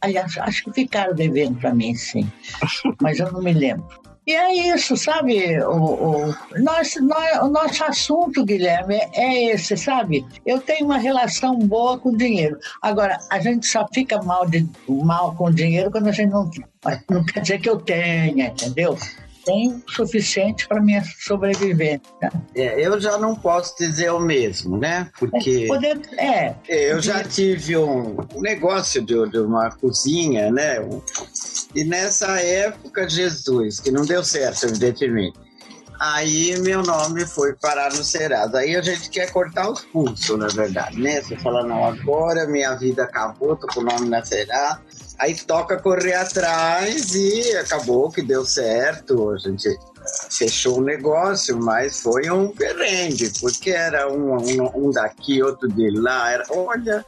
Aliás, 0.00 0.36
acho 0.38 0.64
que 0.64 0.72
ficaram 0.72 1.14
devendo 1.14 1.58
para 1.58 1.74
mim, 1.74 1.94
sim, 1.94 2.30
mas 3.02 3.18
eu 3.18 3.30
não 3.32 3.42
me 3.42 3.52
lembro. 3.52 4.02
E 4.24 4.34
é 4.34 4.72
isso, 4.72 4.96
sabe? 4.96 5.58
O, 5.64 6.28
o, 6.28 6.34
nosso, 6.58 7.00
o 7.00 7.48
nosso 7.48 7.84
assunto, 7.84 8.44
Guilherme, 8.44 9.00
é 9.14 9.52
esse, 9.52 9.76
sabe? 9.76 10.24
Eu 10.46 10.60
tenho 10.60 10.84
uma 10.84 10.98
relação 10.98 11.58
boa 11.58 11.98
com 11.98 12.10
o 12.10 12.16
dinheiro. 12.16 12.56
Agora, 12.80 13.18
a 13.28 13.40
gente 13.40 13.66
só 13.66 13.84
fica 13.92 14.22
mal, 14.22 14.48
de, 14.48 14.64
mal 14.88 15.34
com 15.34 15.46
o 15.46 15.52
dinheiro 15.52 15.90
quando 15.90 16.06
a 16.06 16.12
gente 16.12 16.30
não. 16.30 16.48
Não 17.10 17.24
quer 17.24 17.40
dizer 17.40 17.60
que 17.60 17.68
eu 17.68 17.78
tenha, 17.78 18.46
entendeu? 18.46 18.96
Tem 19.44 19.82
suficiente 19.88 20.68
para 20.68 20.80
minha 20.80 21.02
sobrevivência. 21.20 22.02
É, 22.54 22.86
eu 22.86 23.00
já 23.00 23.18
não 23.18 23.34
posso 23.34 23.76
dizer 23.76 24.12
o 24.12 24.20
mesmo, 24.20 24.78
né? 24.78 25.10
Porque 25.18 25.64
é, 25.64 25.66
poder, 25.66 26.00
é, 26.16 26.54
eu 26.68 27.00
já 27.00 27.24
tive 27.24 27.76
um, 27.76 28.16
negócio 28.36 29.02
de, 29.02 29.30
de, 29.30 29.38
uma 29.38 29.70
cozinha, 29.70 30.50
né? 30.50 30.76
E 31.74 31.84
nessa 31.84 32.40
época, 32.40 33.08
Jesus, 33.08 33.80
que 33.80 33.90
não 33.90 34.04
deu 34.04 34.22
certo, 34.22 34.64
evidentemente. 34.66 35.38
Aí 36.02 36.58
meu 36.58 36.82
nome 36.82 37.24
foi 37.24 37.52
parar 37.54 37.92
no 37.92 38.02
Serasa. 38.02 38.58
Aí 38.58 38.74
a 38.74 38.82
gente 38.82 39.08
quer 39.08 39.30
cortar 39.30 39.70
os 39.70 39.82
pulsos, 39.82 40.36
na 40.36 40.48
verdade, 40.48 41.00
né? 41.00 41.22
Você 41.22 41.36
fala, 41.36 41.64
não, 41.64 41.84
agora 41.84 42.44
minha 42.48 42.74
vida 42.74 43.04
acabou, 43.04 43.54
tô 43.54 43.68
com 43.68 43.80
o 43.80 43.84
nome 43.84 44.08
na 44.08 44.24
Serasa. 44.24 44.80
Aí 45.22 45.36
toca 45.36 45.80
correr 45.80 46.14
atrás 46.14 47.14
e 47.14 47.56
acabou 47.56 48.10
que 48.10 48.20
deu 48.20 48.44
certo. 48.44 49.30
A 49.30 49.38
gente 49.38 49.68
fechou 50.36 50.78
o 50.78 50.82
negócio, 50.82 51.56
mas 51.62 52.00
foi 52.00 52.28
um 52.28 52.48
perrengue, 52.48 53.30
porque 53.40 53.70
era 53.70 54.12
um, 54.12 54.36
um, 54.36 54.86
um 54.88 54.90
daqui, 54.90 55.40
outro 55.40 55.68
de 55.68 55.90
lá. 55.92 56.32
Era, 56.32 56.44
olha, 56.50 57.04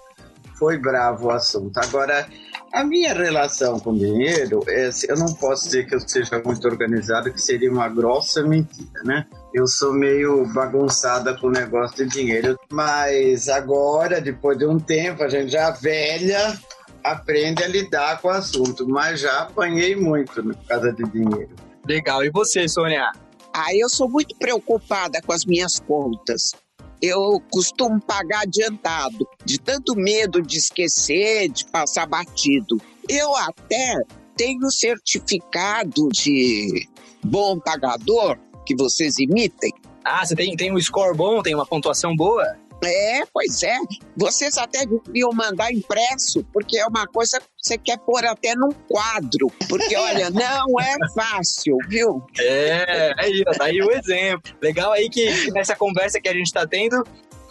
foi 0.56 0.78
bravo 0.78 1.26
o 1.26 1.30
assunto. 1.33 1.76
Agora, 1.78 2.25
a 2.73 2.85
minha 2.85 3.12
relação 3.12 3.80
com 3.80 3.92
dinheiro, 3.92 4.62
é, 4.68 4.90
eu 5.09 5.16
não 5.16 5.35
posso 5.35 5.64
dizer 5.64 5.88
que 5.88 5.97
eu 5.97 6.00
seja 6.00 6.40
muito 6.44 6.68
organizado, 6.68 7.33
que 7.33 7.42
seria 7.42 7.73
uma 7.73 7.88
grossa 7.88 8.44
mentira, 8.44 9.02
né? 9.04 9.26
Eu 9.52 9.66
sou 9.66 9.92
meio 9.92 10.47
bagunçada 10.52 11.37
com 11.37 11.49
o 11.49 11.52
negócio 11.52 11.97
de 11.97 12.06
dinheiro, 12.06 12.56
mas 12.71 13.49
agora, 13.49 14.21
depois 14.21 14.56
de 14.56 14.66
um 14.66 14.78
tempo, 14.78 15.25
a 15.25 15.28
gente 15.28 15.50
já 15.50 15.73
velha, 15.73 16.56
aprende 17.04 17.62
a 17.62 17.68
lidar 17.68 18.20
com 18.20 18.28
o 18.28 18.30
assunto, 18.30 18.88
mas 18.88 19.20
já 19.20 19.42
apanhei 19.42 19.94
muito 19.94 20.42
por 20.42 20.56
causa 20.66 20.90
de 20.90 21.04
dinheiro. 21.11 21.50
Legal. 21.87 22.25
E 22.25 22.30
você, 22.30 22.66
Sônia? 22.66 23.12
Ah, 23.52 23.75
eu 23.75 23.88
sou 23.90 24.08
muito 24.08 24.34
preocupada 24.37 25.20
com 25.20 25.32
as 25.32 25.44
minhas 25.44 25.78
contas. 25.78 26.54
Eu 27.02 27.40
costumo 27.50 28.00
pagar 28.00 28.42
adiantado, 28.42 29.28
de 29.44 29.61
tanto 29.61 29.94
medo 29.94 30.40
de 30.40 30.56
esquecer, 30.56 31.50
de 31.50 31.66
passar 31.66 32.06
batido. 32.06 32.80
Eu 33.06 33.37
até 33.37 34.00
tenho 34.34 34.70
certificado 34.70 36.08
de 36.08 36.88
bom 37.23 37.61
pagador 37.61 38.38
que 38.64 38.75
vocês 38.75 39.18
imitem. 39.18 39.70
Ah, 40.02 40.25
você 40.25 40.34
tem, 40.34 40.56
tem 40.56 40.73
um 40.73 40.80
score 40.80 41.16
bom, 41.16 41.42
tem 41.42 41.54
uma 41.54 41.66
pontuação 41.66 42.16
boa? 42.16 42.56
É, 42.83 43.23
pois 43.33 43.62
é. 43.62 43.76
Vocês 44.16 44.59
até 44.59 44.85
deviam 44.87 45.31
mandar 45.33 45.73
impresso, 45.73 46.45
porque 46.52 46.78
é 46.78 46.87
uma 46.87 47.07
coisa 47.07 47.40
que 47.40 47.47
você 47.57 47.78
quer 47.78 47.99
pôr 47.99 48.25
até 48.25 48.54
num 48.54 48.73
quadro. 48.88 49.49
Porque, 49.69 49.97
olha, 49.97 50.28
não 50.31 50.81
é 50.81 50.97
fácil, 51.14 51.76
viu? 51.88 52.23
É, 52.38 53.14
aí, 53.19 53.45
tá 53.57 53.64
aí 53.64 53.81
o 53.81 53.90
exemplo. 53.90 54.52
Legal 54.61 54.93
aí 54.93 55.09
que 55.09 55.50
nessa 55.52 55.75
conversa 55.75 56.21
que 56.21 56.28
a 56.28 56.35
gente 56.35 56.52
tá 56.52 56.66
tendo, 56.66 57.02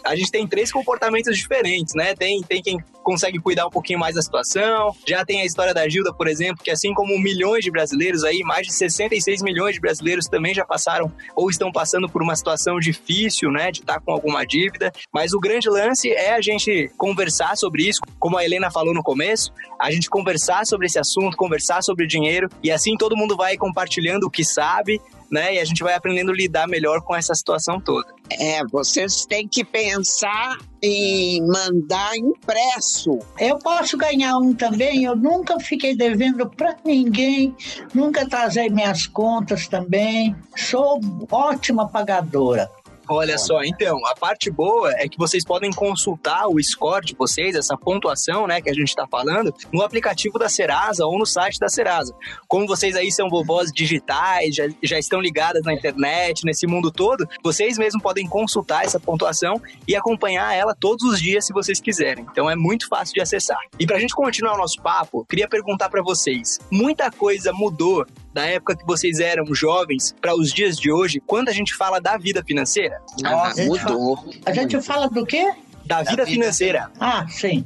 a 0.04 0.14
gente 0.14 0.30
tem 0.30 0.46
três 0.46 0.70
comportamentos 0.70 1.36
diferentes, 1.36 1.94
né? 1.94 2.14
Tem, 2.14 2.42
tem 2.42 2.62
quem 2.62 2.78
consegue 3.04 3.38
cuidar 3.38 3.66
um 3.66 3.70
pouquinho 3.70 3.98
mais 3.98 4.14
da 4.16 4.22
situação. 4.22 4.96
Já 5.06 5.24
tem 5.24 5.42
a 5.42 5.44
história 5.44 5.72
da 5.72 5.88
Gilda, 5.88 6.12
por 6.12 6.26
exemplo, 6.26 6.64
que 6.64 6.70
assim 6.70 6.92
como 6.92 7.16
milhões 7.18 7.62
de 7.62 7.70
brasileiros 7.70 8.24
aí, 8.24 8.40
mais 8.40 8.66
de 8.66 8.72
66 8.72 9.42
milhões 9.42 9.74
de 9.74 9.80
brasileiros 9.80 10.26
também 10.26 10.54
já 10.54 10.64
passaram 10.64 11.12
ou 11.36 11.48
estão 11.50 11.70
passando 11.70 12.08
por 12.08 12.22
uma 12.22 12.34
situação 12.34 12.80
difícil, 12.80 13.50
né, 13.50 13.70
de 13.70 13.80
estar 13.80 14.00
com 14.00 14.12
alguma 14.12 14.44
dívida. 14.44 14.90
Mas 15.12 15.32
o 15.32 15.38
grande 15.38 15.68
lance 15.68 16.10
é 16.10 16.34
a 16.34 16.40
gente 16.40 16.90
conversar 16.96 17.56
sobre 17.56 17.88
isso, 17.88 18.00
como 18.18 18.36
a 18.36 18.44
Helena 18.44 18.70
falou 18.70 18.94
no 18.94 19.02
começo, 19.02 19.52
a 19.80 19.90
gente 19.90 20.08
conversar 20.08 20.66
sobre 20.66 20.86
esse 20.86 20.98
assunto, 20.98 21.36
conversar 21.36 21.82
sobre 21.82 22.06
dinheiro 22.06 22.48
e 22.62 22.70
assim 22.70 22.96
todo 22.96 23.16
mundo 23.16 23.36
vai 23.36 23.56
compartilhando 23.56 24.24
o 24.24 24.30
que 24.30 24.44
sabe, 24.44 25.00
né? 25.30 25.54
E 25.54 25.58
a 25.58 25.64
gente 25.64 25.82
vai 25.82 25.94
aprendendo 25.94 26.30
a 26.30 26.34
lidar 26.34 26.68
melhor 26.68 27.00
com 27.02 27.14
essa 27.14 27.34
situação 27.34 27.80
toda. 27.80 28.06
É, 28.30 28.60
vocês 28.70 29.26
têm 29.26 29.48
que 29.48 29.64
pensar 29.64 30.58
em 30.82 31.40
mandar 31.46 32.16
impresso. 32.16 32.93
Eu 33.38 33.58
posso 33.58 33.96
ganhar 33.96 34.36
um 34.38 34.54
também, 34.54 35.04
eu 35.04 35.16
nunca 35.16 35.58
fiquei 35.58 35.96
devendo 35.96 36.48
para 36.48 36.76
ninguém, 36.84 37.54
nunca 37.92 38.28
trazei 38.28 38.70
minhas 38.70 39.06
contas 39.06 39.66
também, 39.66 40.34
sou 40.56 41.00
ótima 41.30 41.88
pagadora. 41.88 42.70
Olha 43.08 43.36
só, 43.36 43.62
então, 43.62 44.00
a 44.06 44.14
parte 44.14 44.50
boa 44.50 44.90
é 44.92 45.08
que 45.08 45.18
vocês 45.18 45.44
podem 45.44 45.70
consultar 45.70 46.46
o 46.48 46.62
score 46.62 47.04
de 47.04 47.14
vocês, 47.14 47.54
essa 47.54 47.76
pontuação, 47.76 48.46
né, 48.46 48.60
que 48.60 48.70
a 48.70 48.74
gente 48.74 48.88
está 48.88 49.06
falando, 49.06 49.54
no 49.72 49.82
aplicativo 49.82 50.38
da 50.38 50.48
Serasa 50.48 51.04
ou 51.04 51.18
no 51.18 51.26
site 51.26 51.58
da 51.58 51.68
Serasa. 51.68 52.14
Como 52.48 52.66
vocês 52.66 52.96
aí 52.96 53.12
são 53.12 53.28
vovós 53.28 53.70
digitais, 53.70 54.54
já, 54.54 54.64
já 54.82 54.98
estão 54.98 55.20
ligadas 55.20 55.62
na 55.64 55.74
internet, 55.74 56.44
nesse 56.44 56.66
mundo 56.66 56.90
todo, 56.90 57.28
vocês 57.42 57.76
mesmos 57.76 58.02
podem 58.02 58.26
consultar 58.26 58.84
essa 58.84 58.98
pontuação 58.98 59.60
e 59.86 59.94
acompanhar 59.94 60.54
ela 60.54 60.74
todos 60.74 61.04
os 61.04 61.20
dias 61.20 61.46
se 61.46 61.52
vocês 61.52 61.80
quiserem. 61.80 62.26
Então 62.30 62.50
é 62.50 62.56
muito 62.56 62.88
fácil 62.88 63.14
de 63.14 63.20
acessar. 63.20 63.58
E 63.78 63.86
para 63.86 63.96
a 63.96 64.00
gente 64.00 64.14
continuar 64.14 64.54
o 64.54 64.58
nosso 64.58 64.80
papo, 64.80 65.24
queria 65.26 65.48
perguntar 65.48 65.88
para 65.90 66.02
vocês: 66.02 66.58
muita 66.70 67.10
coisa 67.10 67.52
mudou 67.52 68.06
da 68.34 68.44
época 68.46 68.76
que 68.76 68.84
vocês 68.84 69.20
eram 69.20 69.46
jovens 69.54 70.12
para 70.20 70.34
os 70.34 70.52
dias 70.52 70.76
de 70.76 70.90
hoje, 70.90 71.22
quando 71.24 71.48
a 71.48 71.52
gente 71.52 71.72
fala 71.72 72.00
da 72.00 72.18
vida 72.18 72.42
financeira? 72.44 73.00
Nossa, 73.22 73.62
ah, 73.62 73.64
mudou. 73.64 74.18
A 74.44 74.52
gente 74.52 74.82
fala 74.82 75.08
do 75.08 75.24
quê? 75.24 75.54
Da 75.86 75.98
vida, 75.98 76.16
da 76.16 76.24
vida 76.24 76.26
financeira. 76.26 76.90
Ah, 76.98 77.24
sim. 77.28 77.64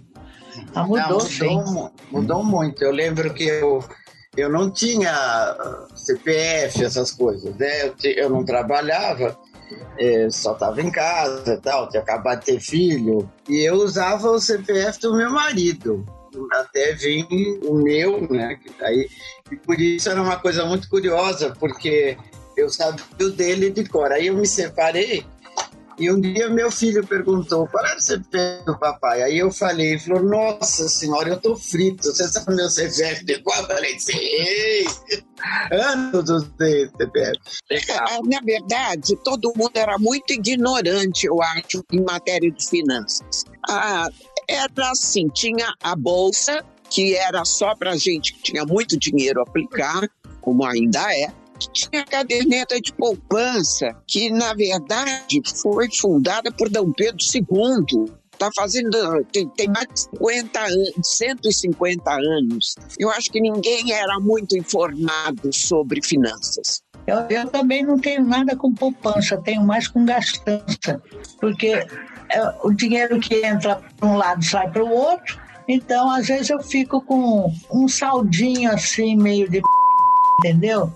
Ah, 0.75 0.83
mudou, 0.83 0.99
não, 0.99 1.09
mudou, 1.09 1.21
sim. 1.21 1.91
Mudou 2.13 2.45
muito. 2.45 2.85
Eu 2.85 2.93
lembro 2.93 3.33
que 3.33 3.45
eu, 3.45 3.83
eu 4.37 4.51
não 4.51 4.71
tinha 4.71 5.57
CPF, 5.95 6.85
essas 6.85 7.13
coisas, 7.13 7.57
né? 7.57 7.87
Eu, 7.87 7.95
eu 8.05 8.29
não 8.29 8.45
trabalhava, 8.45 9.39
é, 9.99 10.29
só 10.31 10.53
estava 10.53 10.83
em 10.83 10.91
casa 10.91 11.55
e 11.55 11.61
tal, 11.63 11.89
tinha 11.89 12.03
acabado 12.03 12.41
de 12.41 12.45
ter 12.45 12.61
filho. 12.61 13.27
E 13.49 13.67
eu 13.67 13.77
usava 13.77 14.29
o 14.31 14.39
CPF 14.39 15.01
do 15.01 15.17
meu 15.17 15.31
marido 15.31 16.05
até 16.53 16.93
vir 16.93 17.27
o 17.65 17.75
meu, 17.75 18.21
né? 18.31 18.59
Aí, 18.81 19.09
e 19.51 19.57
por 19.57 19.81
isso 19.81 20.09
era 20.09 20.23
uma 20.23 20.39
coisa 20.39 20.65
muito 20.65 20.89
curiosa, 20.89 21.55
porque 21.59 22.17
eu 22.57 22.69
sabia 22.69 23.05
o 23.21 23.31
dele 23.31 23.71
de 23.71 23.89
cor. 23.89 24.13
Aí 24.13 24.27
eu 24.27 24.35
me 24.35 24.47
separei 24.47 25.25
e 25.99 26.13
um 26.13 26.21
dia 26.21 26.49
meu 26.49 26.71
filho 26.71 27.05
perguntou: 27.05 27.67
qual 27.67 27.85
era 27.85 27.97
o 27.97 28.01
CPF 28.01 28.65
do 28.65 28.79
papai? 28.79 29.23
Aí 29.23 29.39
eu 29.39 29.51
falei: 29.51 29.93
ele 29.93 29.99
falou, 29.99 30.23
Nossa 30.23 30.89
senhora, 30.89 31.31
eu 31.31 31.41
tô 31.41 31.57
frito. 31.57 32.05
Você 32.05 32.29
sabe 32.29 32.55
meu 32.55 32.69
CPF 32.71 33.25
de 33.25 33.43
qual? 33.43 33.61
Eu 33.63 33.67
falei: 33.67 33.99
Sei. 33.99 34.87
Anos 35.73 36.31
usei 36.31 36.89
CPF. 36.97 37.39
Na 38.25 38.41
verdade, 38.45 39.17
todo 39.25 39.53
mundo 39.57 39.73
era 39.75 39.99
muito 39.99 40.33
ignorante, 40.33 41.27
eu 41.27 41.43
acho, 41.43 41.85
em 41.93 42.03
matéria 42.03 42.51
de 42.51 42.67
finanças. 42.69 43.45
Ah, 43.69 44.09
era 44.49 44.91
assim: 44.91 45.29
tinha 45.29 45.75
a 45.83 45.95
bolsa, 45.95 46.65
que 46.91 47.15
era 47.15 47.45
só 47.45 47.75
para 47.75 47.97
gente 47.97 48.33
que 48.33 48.43
tinha 48.43 48.65
muito 48.65 48.99
dinheiro 48.99 49.43
aplicar, 49.43 50.09
como 50.41 50.65
ainda 50.65 51.01
é 51.15 51.33
tinha 51.67 52.03
a 52.03 52.05
caderneta 52.05 52.81
de 52.81 52.93
poupança, 52.93 53.97
que 54.07 54.31
na 54.31 54.55
verdade 54.55 55.43
foi 55.61 55.89
fundada 55.91 56.53
por 56.53 56.69
D. 56.69 56.79
Pedro 56.97 57.19
II. 57.35 58.19
Está 58.33 58.51
fazendo, 58.55 59.25
tem, 59.33 59.49
tem, 59.49 59.67
mais 59.67 59.89
de 59.89 60.01
50 60.03 60.61
anos, 60.61 61.01
150 61.03 62.11
anos. 62.13 62.75
Eu 62.97 63.11
acho 63.11 63.33
que 63.33 63.41
ninguém 63.41 63.93
era 63.93 64.21
muito 64.21 64.57
informado 64.57 65.53
sobre 65.53 66.01
finanças. 66.01 66.81
Eu, 67.05 67.19
eu 67.29 67.49
também 67.49 67.83
não 67.83 67.99
tenho 67.99 68.25
nada 68.25 68.55
com 68.55 68.73
poupança, 68.73 69.37
tenho 69.39 69.63
mais 69.63 69.89
com 69.89 70.05
gastança, 70.05 71.03
porque 71.41 71.85
o 72.63 72.73
dinheiro 72.73 73.19
que 73.21 73.45
entra 73.45 73.81
para 73.97 74.09
um 74.09 74.17
lado 74.17 74.45
sai 74.45 74.71
para 74.71 74.85
o 74.85 74.91
outro. 74.91 75.39
Então, 75.67 76.11
às 76.11 76.29
vezes 76.29 76.49
eu 76.49 76.63
fico 76.63 77.01
com 77.03 77.53
um 77.71 77.89
saldinho 77.89 78.73
assim, 78.73 79.17
meio 79.17 79.51
de 79.51 79.61
entendeu? 80.39 80.93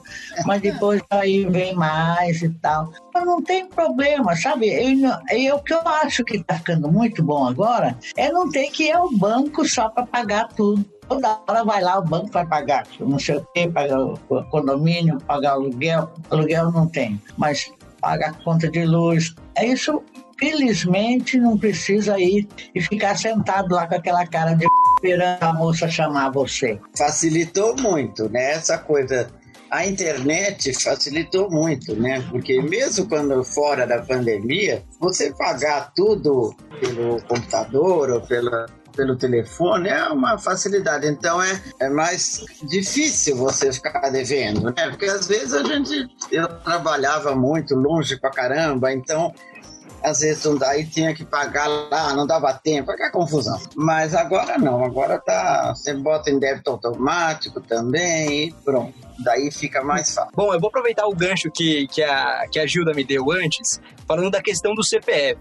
Mas 0.46 0.62
depois 0.62 1.02
aí 1.10 1.44
vem 1.46 1.74
mais 1.74 2.42
e 2.42 2.48
tal. 2.48 2.92
Mas 3.12 3.24
não 3.24 3.42
tem 3.42 3.66
problema, 3.66 4.36
sabe? 4.36 4.68
E, 4.68 5.52
o 5.52 5.58
que 5.58 5.74
eu 5.74 5.80
acho 5.86 6.24
que 6.24 6.36
está 6.36 6.54
ficando 6.54 6.90
muito 6.90 7.22
bom 7.22 7.46
agora 7.46 7.98
é 8.16 8.30
não 8.30 8.50
ter 8.50 8.70
que 8.70 8.84
ir 8.84 8.92
ao 8.92 9.10
banco 9.10 9.68
só 9.68 9.88
para 9.88 10.06
pagar 10.06 10.48
tudo. 10.48 10.84
Toda 11.08 11.40
hora 11.46 11.64
vai 11.64 11.82
lá, 11.82 11.98
o 11.98 12.04
banco 12.04 12.30
vai 12.30 12.46
pagar, 12.46 12.86
não 13.00 13.18
sei 13.18 13.36
o 13.36 13.46
quê, 13.52 13.68
pagar 13.68 14.00
o 14.00 14.16
condomínio, 14.50 15.18
pagar 15.26 15.52
aluguel. 15.52 16.10
Aluguel 16.30 16.70
não 16.70 16.86
tem, 16.86 17.20
mas 17.36 17.70
paga 18.00 18.28
a 18.28 18.32
conta 18.32 18.70
de 18.70 18.84
luz. 18.84 19.34
É 19.56 19.66
isso 19.66 20.02
felizmente 20.42 21.38
não 21.38 21.56
precisa 21.56 22.18
ir 22.18 22.48
e 22.74 22.80
ficar 22.80 23.16
sentado 23.16 23.72
lá 23.72 23.86
com 23.86 23.94
aquela 23.94 24.26
cara 24.26 24.54
de 24.54 24.66
esperando 24.98 25.42
a 25.42 25.52
moça 25.52 25.88
chamar 25.88 26.30
você. 26.30 26.80
Facilitou 26.96 27.76
muito, 27.76 28.28
né? 28.28 28.52
Essa 28.52 28.76
coisa. 28.76 29.30
A 29.70 29.86
internet 29.86 30.74
facilitou 30.74 31.50
muito, 31.50 31.96
né? 31.96 32.22
Porque 32.30 32.60
mesmo 32.60 33.08
quando 33.08 33.42
fora 33.42 33.86
da 33.86 34.02
pandemia, 34.02 34.82
você 35.00 35.32
pagar 35.32 35.92
tudo 35.94 36.54
pelo 36.78 37.22
computador 37.22 38.10
ou 38.10 38.20
pela, 38.20 38.66
pelo 38.94 39.16
telefone 39.16 39.88
é 39.88 40.04
uma 40.08 40.36
facilidade. 40.36 41.06
Então 41.06 41.42
é, 41.42 41.58
é 41.80 41.88
mais 41.88 42.44
difícil 42.68 43.36
você 43.36 43.72
ficar 43.72 44.10
devendo, 44.10 44.74
né? 44.76 44.90
Porque 44.90 45.06
às 45.06 45.26
vezes 45.26 45.54
a 45.54 45.62
gente. 45.62 46.06
Eu 46.30 46.48
trabalhava 46.60 47.34
muito 47.34 47.74
longe 47.74 48.20
pra 48.20 48.30
caramba, 48.30 48.92
então 48.92 49.32
às 50.02 50.20
vezes 50.20 50.44
não 50.44 50.56
daí 50.56 50.84
tinha 50.84 51.14
que 51.14 51.24
pagar 51.24 51.66
lá, 51.66 52.14
não 52.14 52.26
dava 52.26 52.52
tempo, 52.52 52.90
aquela 52.90 53.10
confusão. 53.10 53.60
Mas 53.76 54.14
agora 54.14 54.58
não, 54.58 54.84
agora 54.84 55.18
tá, 55.18 55.74
você 55.74 55.94
bota 55.94 56.30
em 56.30 56.38
débito 56.38 56.70
automático 56.70 57.60
também 57.60 58.48
e 58.48 58.52
pronto. 58.64 58.94
Daí 59.18 59.50
fica 59.50 59.82
mais 59.84 60.12
fácil. 60.14 60.32
Bom, 60.34 60.52
eu 60.52 60.60
vou 60.60 60.68
aproveitar 60.68 61.06
o 61.06 61.14
gancho 61.14 61.50
que, 61.50 61.86
que, 61.86 62.02
a, 62.02 62.46
que 62.50 62.58
a 62.58 62.66
Gilda 62.66 62.92
me 62.92 63.04
deu 63.04 63.30
antes, 63.30 63.80
falando 64.06 64.30
da 64.30 64.42
questão 64.42 64.74
do 64.74 64.82
CPF. 64.82 65.38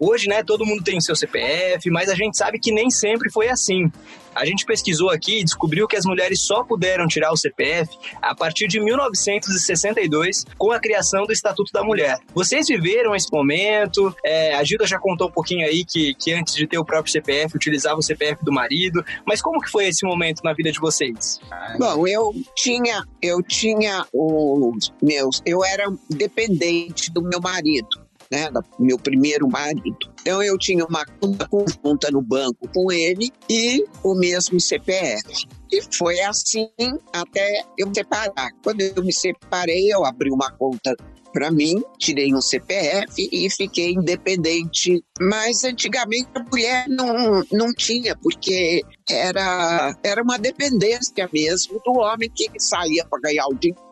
Hoje, 0.00 0.28
né, 0.28 0.42
todo 0.42 0.64
mundo 0.64 0.82
tem 0.82 0.98
o 0.98 1.02
seu 1.02 1.16
CPF, 1.16 1.90
mas 1.90 2.08
a 2.08 2.14
gente 2.14 2.36
sabe 2.36 2.58
que 2.58 2.72
nem 2.72 2.90
sempre 2.90 3.30
foi 3.30 3.48
assim. 3.48 3.90
A 4.34 4.44
gente 4.44 4.64
pesquisou 4.64 5.10
aqui 5.10 5.40
e 5.40 5.44
descobriu 5.44 5.88
que 5.88 5.96
as 5.96 6.04
mulheres 6.04 6.42
só 6.42 6.62
puderam 6.62 7.08
tirar 7.08 7.32
o 7.32 7.36
CPF 7.36 7.90
a 8.22 8.36
partir 8.36 8.68
de 8.68 8.78
1962, 8.78 10.44
com 10.56 10.70
a 10.70 10.78
criação 10.78 11.26
do 11.26 11.32
Estatuto 11.32 11.72
da 11.72 11.82
Mulher. 11.82 12.18
Vocês 12.32 12.68
viveram 12.68 13.16
esse 13.16 13.26
momento? 13.32 14.14
É, 14.24 14.54
a 14.54 14.62
Gilda 14.62 14.86
já 14.86 14.98
contou 14.98 15.26
um 15.26 15.32
pouquinho 15.32 15.66
aí 15.66 15.84
que, 15.84 16.14
que 16.14 16.32
antes 16.32 16.54
de 16.54 16.68
ter 16.68 16.78
o 16.78 16.84
próprio 16.84 17.10
CPF, 17.10 17.56
utilizava 17.56 17.98
o 17.98 18.02
CPF 18.02 18.44
do 18.44 18.52
marido. 18.52 19.04
Mas 19.26 19.42
como 19.42 19.60
que 19.60 19.70
foi 19.70 19.88
esse 19.88 20.06
momento 20.06 20.40
na 20.44 20.52
vida 20.52 20.70
de 20.70 20.78
vocês? 20.78 21.40
Bom, 21.76 22.06
eu 22.06 22.32
tinha, 22.54 23.02
eu 23.20 23.42
tinha 23.42 24.06
os 24.12 24.92
meus, 25.02 25.42
eu 25.44 25.64
era 25.64 25.86
dependente 26.08 27.10
do 27.10 27.22
meu 27.22 27.40
marido 27.40 28.07
né, 28.30 28.50
meu 28.78 28.98
primeiro 28.98 29.48
marido. 29.48 29.96
Então 30.20 30.42
eu 30.42 30.58
tinha 30.58 30.84
uma 30.84 31.04
conta 31.04 31.48
conjunta 31.48 32.10
no 32.10 32.22
banco 32.22 32.68
com 32.72 32.92
ele 32.92 33.30
e 33.48 33.84
o 34.02 34.14
mesmo 34.14 34.60
CPF. 34.60 35.46
E 35.72 35.82
foi 35.96 36.20
assim 36.20 36.68
até 37.12 37.62
eu 37.76 37.92
separar. 37.94 38.50
Quando 38.62 38.80
eu 38.80 39.02
me 39.02 39.12
separei, 39.12 39.92
eu 39.92 40.04
abri 40.04 40.30
uma 40.30 40.50
conta 40.52 40.96
para 41.32 41.50
mim, 41.50 41.82
tirei 41.98 42.34
um 42.34 42.40
CPF 42.40 43.28
e 43.30 43.48
fiquei 43.50 43.92
independente. 43.92 45.02
Mas 45.20 45.62
antigamente 45.64 46.28
a 46.34 46.42
mulher 46.42 46.88
não, 46.88 47.44
não 47.52 47.72
tinha, 47.72 48.16
porque 48.16 48.82
era, 49.08 49.94
era 50.02 50.22
uma 50.22 50.38
dependência 50.38 51.28
mesmo 51.32 51.80
do 51.84 51.92
homem 51.92 52.30
que 52.34 52.50
saía 52.58 53.04
para 53.08 53.20
ganhar 53.20 53.46
o 53.46 53.54
dinheiro 53.54 53.87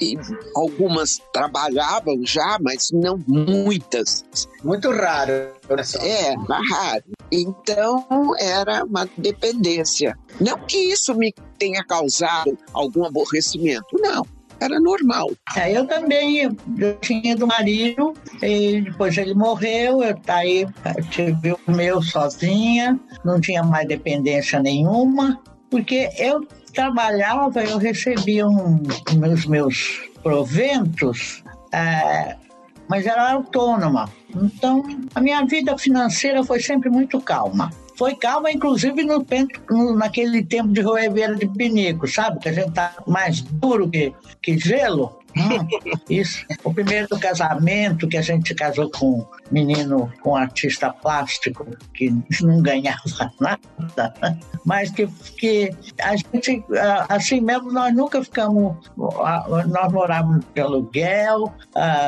e 0.00 0.16
algumas 0.56 1.20
trabalhavam 1.32 2.20
já, 2.24 2.58
mas 2.60 2.88
não 2.92 3.18
muitas. 3.26 4.24
Muito 4.64 4.90
raro. 4.90 5.32
É, 6.00 6.34
raro. 6.70 7.04
Então 7.30 8.34
era 8.38 8.84
uma 8.84 9.08
dependência. 9.16 10.18
Não 10.40 10.58
que 10.66 10.76
isso 10.76 11.14
me 11.14 11.32
tenha 11.58 11.84
causado 11.84 12.56
algum 12.72 13.04
aborrecimento, 13.04 13.86
não 14.00 14.26
era 14.62 14.78
normal. 14.78 15.30
É, 15.56 15.76
eu 15.76 15.86
também 15.86 16.38
eu 16.38 16.96
tinha 17.00 17.34
do 17.36 17.46
marido, 17.46 18.14
e 18.40 18.80
depois 18.82 19.16
ele 19.18 19.34
morreu, 19.34 20.02
eu 20.02 20.16
aí 20.28 20.66
tive 21.10 21.52
o 21.52 21.72
meu 21.72 22.00
sozinha, 22.00 22.98
não 23.24 23.40
tinha 23.40 23.62
mais 23.62 23.88
dependência 23.88 24.60
nenhuma, 24.60 25.40
porque 25.68 26.10
eu 26.16 26.46
trabalhava, 26.72 27.62
eu 27.62 27.78
recebia 27.78 28.46
um, 28.46 28.82
os 29.32 29.46
meus 29.46 30.02
proventos, 30.22 31.42
é, 31.72 32.36
mas 32.88 33.06
era 33.06 33.32
autônoma. 33.32 34.08
Então, 34.34 34.82
a 35.14 35.20
minha 35.20 35.44
vida 35.44 35.76
financeira 35.76 36.42
foi 36.44 36.60
sempre 36.60 36.90
muito 36.90 37.20
calma. 37.20 37.70
Foi 37.96 38.14
calma, 38.14 38.50
inclusive, 38.50 39.04
no, 39.04 39.24
no 39.70 39.94
naquele 39.96 40.44
tempo 40.44 40.68
de 40.72 40.80
roeveira 40.80 41.34
de 41.36 41.46
pinico, 41.46 42.08
sabe? 42.08 42.40
Que 42.40 42.48
a 42.48 42.52
gente 42.52 42.72
tá 42.72 42.94
mais 43.06 43.42
duro 43.42 43.88
que, 43.88 44.12
que 44.42 44.58
gelo. 44.58 45.21
Hum, 45.36 45.66
isso. 46.08 46.44
O 46.62 46.72
primeiro 46.72 47.08
casamento 47.18 48.08
que 48.08 48.16
a 48.16 48.22
gente 48.22 48.54
casou 48.54 48.90
com 48.90 49.20
um 49.20 49.26
menino, 49.50 50.12
com 50.22 50.32
um 50.32 50.36
artista 50.36 50.90
plástico, 50.90 51.66
que 51.94 52.10
não 52.42 52.60
ganhava 52.60 53.32
nada, 53.40 54.12
mas 54.64 54.90
que, 54.90 55.06
que 55.38 55.70
a 56.00 56.16
gente, 56.16 56.64
assim 57.08 57.40
mesmo, 57.40 57.72
nós 57.72 57.94
nunca 57.94 58.22
ficamos. 58.22 58.76
Nós 58.96 59.92
morávamos 59.92 60.44
de 60.54 60.60
aluguel, 60.60 61.52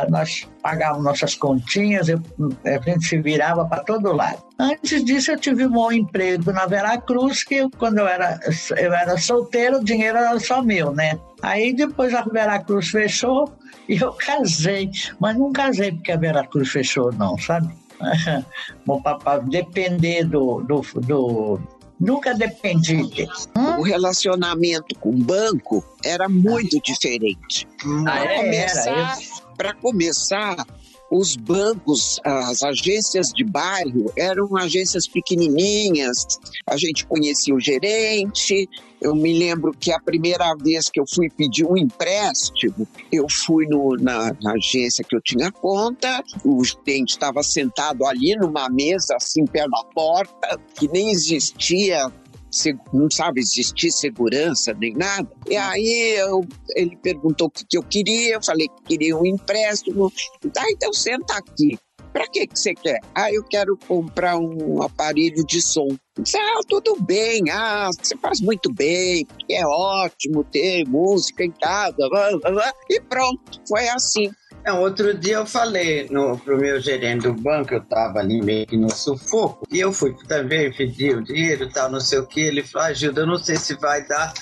nós 0.09 0.49
pagávamos 0.63 1.05
nossas 1.05 1.35
continhas, 1.35 2.09
a 2.09 2.91
gente 2.91 3.07
se 3.07 3.19
virava 3.19 3.65
para 3.67 3.83
todo 3.83 4.13
lado. 4.13 4.43
Antes 4.59 5.05
disso, 5.05 5.33
eu 5.33 5.39
tive 5.39 5.67
um 5.67 5.71
bom 5.71 5.91
emprego 5.91 6.53
na 6.53 6.65
Veracruz, 6.65 7.43
que 7.43 7.69
quando 7.71 7.99
eu 7.99 8.07
era, 8.07 8.39
eu 8.77 8.95
era 8.95 9.19
solteiro, 9.19 9.79
o 9.79 9.85
dinheiro 9.85 10.17
era 10.17 10.39
só 10.39 10.63
meu, 10.63 10.93
né? 10.93 11.19
Aí 11.45 11.75
depois 11.75 12.15
a 12.15 12.23
Veracruz 12.23 12.89
fechou 12.89 13.53
e 13.87 13.97
eu 13.97 14.13
casei. 14.15 14.91
Mas 15.21 15.37
não 15.37 15.53
casei 15.53 15.93
porque 15.93 16.11
a 16.11 16.17
Veracruz 16.17 16.71
fechou, 16.71 17.13
não, 17.13 17.37
sabe? 17.37 17.69
Bom, 18.87 19.01
papai, 19.03 19.41
depender 19.43 20.25
do, 20.25 20.63
do, 20.63 20.81
do 21.03 21.61
Nunca 22.01 22.35
dependi. 22.35 22.97
Hum? 23.57 23.79
O 23.79 23.83
relacionamento 23.83 24.95
com 24.99 25.11
o 25.11 25.19
banco 25.19 25.85
era 26.03 26.29
muito 26.29 26.81
diferente. 26.81 27.69
Ah, 28.07 28.25
é, 28.25 28.41
Para 29.57 29.75
começar, 29.75 30.67
os 31.11 31.37
bancos, 31.37 32.19
as 32.25 32.63
agências 32.63 33.29
de 33.29 33.45
bairro 33.45 34.13
eram 34.17 34.57
agências 34.57 35.07
pequenininhas, 35.07 36.25
a 36.67 36.77
gente 36.77 37.07
conhecia 37.07 37.55
o 37.55 37.61
gerente. 37.61 38.69
Eu 39.01 39.15
me 39.15 39.39
lembro 39.39 39.73
que 39.79 39.93
a 39.93 40.01
primeira 40.01 40.55
vez 40.57 40.89
que 40.91 40.99
eu 40.99 41.05
fui 41.07 41.29
pedir 41.29 41.67
um 41.67 41.77
empréstimo, 41.77 42.89
eu 43.13 43.27
fui 43.29 43.67
no, 43.67 43.97
na, 43.97 44.35
na 44.43 44.53
agência 44.53 45.05
que 45.05 45.15
eu 45.15 45.21
tinha 45.21 45.53
conta, 45.53 46.25
o 46.45 46.65
gerente 46.65 47.11
estava 47.11 47.43
sentado 47.43 48.07
ali 48.07 48.35
numa 48.37 48.69
mesa, 48.71 49.17
assim, 49.17 49.45
perto 49.45 49.71
da 49.71 49.85
porta, 49.95 50.59
que 50.75 50.89
nem 50.89 51.11
existia 51.11 52.11
não 52.93 53.11
sabe 53.11 53.41
existir 53.41 53.91
segurança 53.91 54.75
nem 54.75 54.95
nada. 54.95 55.29
E 55.49 55.57
aí 55.57 56.17
eu, 56.19 56.47
ele 56.75 56.97
perguntou 56.97 57.49
o 57.49 57.51
que, 57.51 57.65
que 57.65 57.77
eu 57.77 57.83
queria, 57.83 58.35
eu 58.35 58.43
falei 58.43 58.69
que 58.69 58.83
queria 58.85 59.17
um 59.17 59.27
empréstimo. 59.27 60.13
Tá, 60.53 60.65
então 60.71 60.93
senta 60.93 61.35
aqui. 61.35 61.79
Para 62.15 62.29
que 62.29 62.47
que 62.47 62.57
você 62.57 62.73
quer? 62.75 63.01
Ah, 63.13 63.33
eu 63.33 63.43
quero 63.43 63.77
comprar 63.89 64.39
um 64.39 64.81
aparelho 64.81 65.45
de 65.45 65.61
som. 65.61 65.89
Disse, 66.17 66.37
ah, 66.37 66.61
tudo 66.69 66.97
bem, 67.03 67.51
ah, 67.51 67.91
você 67.91 68.17
faz 68.19 68.41
muito 68.41 68.73
bem, 68.73 69.27
é 69.51 69.67
ótimo 69.67 70.45
ter 70.45 70.87
música 70.87 71.45
em 71.45 71.51
casa, 71.51 72.09
blá, 72.09 72.31
blá, 72.39 72.51
blá. 72.53 72.73
e 72.89 73.01
pronto, 73.01 73.61
foi 73.69 73.89
assim. 73.89 74.31
Não, 74.65 74.81
outro 74.81 75.13
dia 75.13 75.35
eu 75.35 75.47
falei 75.47 76.09
no, 76.11 76.39
pro 76.39 76.57
meu 76.57 76.81
gerente 76.81 77.25
do 77.25 77.35
banco, 77.35 77.75
eu 77.75 77.85
tava 77.85 78.21
ali 78.21 78.41
meio 78.41 78.67
que 78.67 78.79
no 78.79 78.91
sufoco, 78.91 79.67
e 79.71 79.79
eu 79.79 79.93
fui 79.93 80.17
também 80.27 80.73
pedir 80.73 81.19
o 81.19 81.23
dinheiro 81.23 81.69
tal, 81.69 81.91
não 81.91 82.01
sei 82.01 82.19
o 82.19 82.27
que. 82.27 82.41
Ele 82.41 82.63
falou: 82.63 82.89
ajuda, 82.89 83.21
eu 83.21 83.27
não 83.27 83.37
sei 83.37 83.57
se 83.57 83.75
vai 83.75 84.07
dar. 84.07 84.33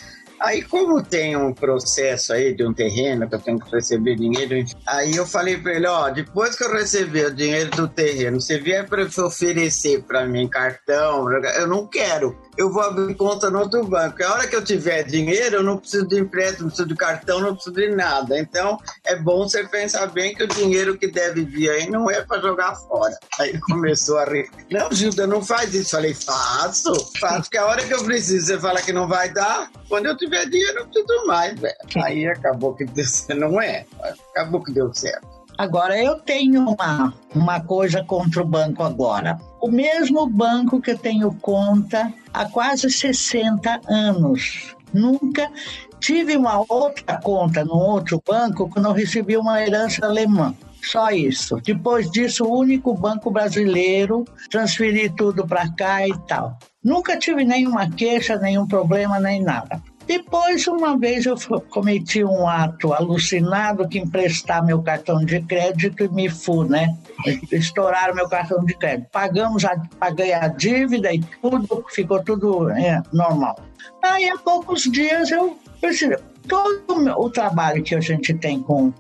Aí, 0.41 0.63
como 0.63 1.03
tem 1.03 1.37
um 1.37 1.53
processo 1.53 2.33
aí 2.33 2.53
de 2.53 2.65
um 2.67 2.73
terreno 2.73 3.29
que 3.29 3.35
eu 3.35 3.39
tenho 3.39 3.61
que 3.61 3.71
receber 3.71 4.17
dinheiro, 4.17 4.65
aí 4.87 5.15
eu 5.17 5.27
falei 5.27 5.57
para 5.57 5.75
ele: 5.75 5.87
ó, 5.87 6.09
depois 6.11 6.57
que 6.57 6.63
eu 6.63 6.73
receber 6.73 7.27
o 7.27 7.35
dinheiro 7.35 7.71
do 7.73 7.89
terreno, 7.89 8.41
você 8.41 8.59
vier 8.59 8.89
para 8.89 9.03
oferecer 9.03 10.03
para 10.03 10.27
mim 10.27 10.49
cartão, 10.49 11.33
eu 11.33 11.67
não 11.67 11.87
quero 11.87 12.37
eu 12.57 12.71
vou 12.71 12.83
abrir 12.83 13.15
conta 13.15 13.51
no 13.51 13.61
outro 13.61 13.85
banco. 13.85 14.23
A 14.23 14.33
hora 14.33 14.47
que 14.47 14.55
eu 14.55 14.65
tiver 14.65 15.03
dinheiro, 15.05 15.57
eu 15.57 15.63
não 15.63 15.79
preciso 15.79 16.07
de 16.07 16.19
empréstimo, 16.19 16.65
não 16.65 16.69
preciso 16.69 16.89
de 16.89 16.95
cartão, 16.95 17.41
não 17.41 17.55
preciso 17.55 17.75
de 17.75 17.89
nada. 17.95 18.39
Então, 18.39 18.79
é 19.05 19.17
bom 19.17 19.49
você 19.49 19.65
pensar 19.65 20.07
bem 20.09 20.35
que 20.35 20.45
o 20.45 20.49
dinheiro 20.49 20.97
que 20.99 21.07
deve 21.07 21.45
vir 21.45 21.71
aí 21.71 21.91
não 21.91 22.11
é 22.11 22.23
para 22.23 22.41
jogar 22.41 22.75
fora. 22.75 23.17
Aí 23.41 23.59
começou 23.61 24.19
a 24.19 24.25
rir. 24.25 24.49
Não, 24.71 24.93
Gilda, 24.93 25.27
não 25.27 25.43
faz 25.43 25.75
isso. 25.75 25.91
Falei, 25.91 26.15
faço, 26.15 26.93
faço, 27.19 27.51
que 27.51 27.59
a 27.59 27.67
hora 27.67 27.85
que 27.85 27.95
eu 27.95 28.05
preciso, 28.05 28.47
você 28.47 28.59
fala 28.59 28.83
que 28.83 28.93
não 28.93 29.09
vai 29.09 29.33
dar, 29.33 29.71
quando 29.89 30.07
eu 30.07 30.17
tiver 30.17 30.47
dinheiro, 30.47 30.81
eu 30.81 30.87
preciso 30.87 31.27
mais, 31.27 31.59
velho. 31.59 31.77
Aí 32.03 32.27
acabou 32.27 32.75
que 32.75 32.85
não 33.35 33.61
é. 33.61 33.87
Acabou 34.31 34.63
que 34.63 34.73
deu 34.73 34.93
certo. 34.93 35.42
Agora, 35.59 35.97
eu 36.03 36.17
tenho 36.19 36.69
uma, 36.69 37.13
uma 37.35 37.61
coisa 37.61 38.03
contra 38.05 38.43
o 38.43 38.47
banco 38.47 38.83
agora. 38.83 39.39
O 39.61 39.71
mesmo 39.71 40.27
banco 40.27 40.81
que 40.81 40.93
eu 40.93 40.99
tenho 40.99 41.33
conta 41.35 42.13
há 42.33 42.47
quase 42.47 42.91
60 42.91 43.81
anos. 43.89 44.75
Nunca 44.93 45.51
tive 46.01 46.37
uma 46.37 46.65
outra 46.69 47.21
conta 47.21 47.65
no 47.65 47.77
outro 47.77 48.23
banco 48.27 48.69
quando 48.69 48.87
eu 48.87 48.93
recebi 48.93 49.37
uma 49.37 49.63
herança 49.63 50.05
alemã. 50.05 50.55
Só 50.83 51.11
isso. 51.11 51.61
Depois 51.65 52.11
disso, 52.11 52.45
o 52.45 52.59
único 52.59 52.93
banco 52.93 53.31
brasileiro, 53.31 54.25
transferi 54.51 55.09
tudo 55.09 55.47
para 55.47 55.71
cá 55.73 56.07
e 56.07 56.13
tal. 56.27 56.59
Nunca 56.83 57.17
tive 57.17 57.45
nenhuma 57.45 57.89
queixa, 57.89 58.37
nenhum 58.37 58.67
problema, 58.67 59.21
nem 59.21 59.41
nada. 59.41 59.81
Depois, 60.13 60.67
uma 60.67 60.99
vez, 60.99 61.25
eu 61.25 61.37
cometi 61.71 62.23
um 62.23 62.47
ato 62.47 62.93
alucinado 62.93 63.89
que 63.89 63.99
emprestar 63.99 64.63
meu 64.63 64.83
cartão 64.83 65.25
de 65.25 65.41
crédito 65.41 66.05
e 66.05 66.09
me 66.09 66.29
fui, 66.29 66.69
né? 66.69 66.95
Estouraram 67.51 68.15
meu 68.15 68.29
cartão 68.29 68.63
de 68.63 68.75
crédito. 68.75 69.09
Pagamos 69.11 69.65
a, 69.65 69.75
paguei 69.99 70.35
a 70.35 70.49
dívida 70.49 71.15
e 71.15 71.21
tudo, 71.41 71.83
ficou 71.89 72.23
tudo 72.23 72.69
é, 72.69 73.03
normal. 73.11 73.59
Aí, 74.03 74.29
há 74.29 74.37
poucos 74.37 74.83
dias, 74.83 75.31
eu 75.31 75.57
percebi, 75.81 76.19
todo 76.47 77.11
o 77.17 77.31
trabalho 77.31 77.83
que 77.83 77.95
a 77.95 78.01
gente 78.01 78.35
tem 78.35 78.61
com 78.61 78.93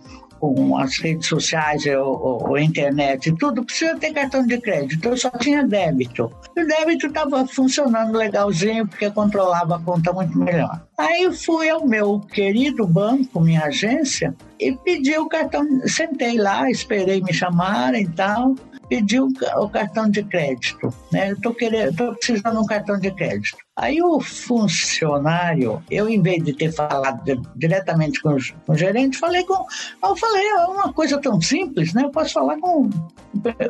com 0.42 0.76
as 0.76 0.98
redes 0.98 1.28
sociais, 1.28 1.85
ou, 1.87 2.59
internet 2.59 3.28
e 3.28 3.37
tudo, 3.37 3.64
precisa 3.64 3.96
ter 3.96 4.12
cartão 4.12 4.44
de 4.44 4.61
crédito. 4.61 5.09
Eu 5.09 5.16
só 5.16 5.31
tinha 5.31 5.62
débito. 5.62 6.33
E 6.57 6.64
o 6.64 6.66
débito 6.66 7.07
estava 7.07 7.46
funcionando 7.46 8.18
legalzinho, 8.18 8.88
porque 8.88 9.09
controlava 9.09 9.76
a 9.76 9.78
conta 9.78 10.12
muito 10.12 10.37
melhor. 10.37 10.85
Aí 10.98 11.33
fui 11.33 11.70
ao 11.70 11.87
meu 11.87 12.18
querido 12.18 12.85
banco, 12.88 13.40
minha 13.40 13.66
agência, 13.66 14.35
e 14.59 14.72
pedi 14.72 15.16
o 15.16 15.28
cartão. 15.28 15.64
Sentei 15.87 16.37
lá, 16.37 16.68
esperei 16.68 17.22
me 17.22 17.33
chamarem 17.33 18.02
e 18.02 18.09
tal 18.09 18.57
pedi 18.88 19.18
o, 19.18 19.33
cartão 19.70 20.11
de 20.11 20.22
crédito, 20.22 20.92
né? 21.11 21.31
Eu 21.31 21.40
tô 21.40 21.55
querendo, 21.55 21.96
tô 21.96 22.14
precisando 22.14 22.57
de 22.57 22.59
um 22.59 22.66
cartão 22.66 22.98
de 22.98 23.11
crédito. 23.11 23.57
Aí 23.74 24.02
o 24.02 24.20
funcionário, 24.20 25.82
eu 25.90 26.06
em 26.06 26.20
vez 26.20 26.44
de 26.44 26.52
ter 26.52 26.70
falado 26.70 27.22
diretamente 27.56 28.20
com, 28.20 28.37
com, 28.66 28.72
o 28.72 28.76
gerente, 28.76 29.16
falei 29.16 29.44
com, 29.44 29.64
eu 30.04 30.14
falei, 30.14 30.46
é 30.46 30.66
uma 30.66 30.92
coisa 30.92 31.18
tão 31.18 31.40
simples, 31.40 31.94
né? 31.94 32.04
Eu 32.04 32.11
posso 32.11 32.35
falar 32.35 32.58
com 32.58 32.90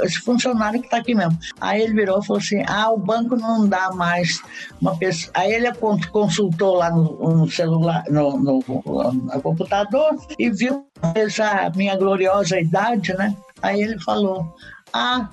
esse 0.00 0.18
funcionário 0.18 0.80
que 0.80 0.86
está 0.86 0.96
aqui 0.96 1.14
mesmo. 1.14 1.38
Aí 1.60 1.82
ele 1.82 1.94
virou 1.94 2.18
e 2.18 2.26
falou 2.26 2.42
assim, 2.42 2.64
ah, 2.66 2.90
o 2.90 2.98
banco 2.98 3.36
não 3.36 3.68
dá 3.68 3.92
mais 3.92 4.42
uma 4.80 4.96
pessoa. 4.98 5.30
Aí 5.34 5.52
ele 5.52 5.72
consultou 6.10 6.74
lá 6.74 6.90
no, 6.90 7.36
no 7.36 7.48
celular, 7.48 8.02
no, 8.10 8.36
no, 8.36 8.58
no 8.66 9.40
computador 9.40 10.16
e 10.36 10.50
viu 10.50 10.84
a 11.00 11.70
minha 11.76 11.96
gloriosa 11.96 12.58
idade, 12.58 13.14
né? 13.14 13.36
Aí 13.62 13.80
ele 13.80 14.00
falou, 14.00 14.52
ah, 14.92 15.28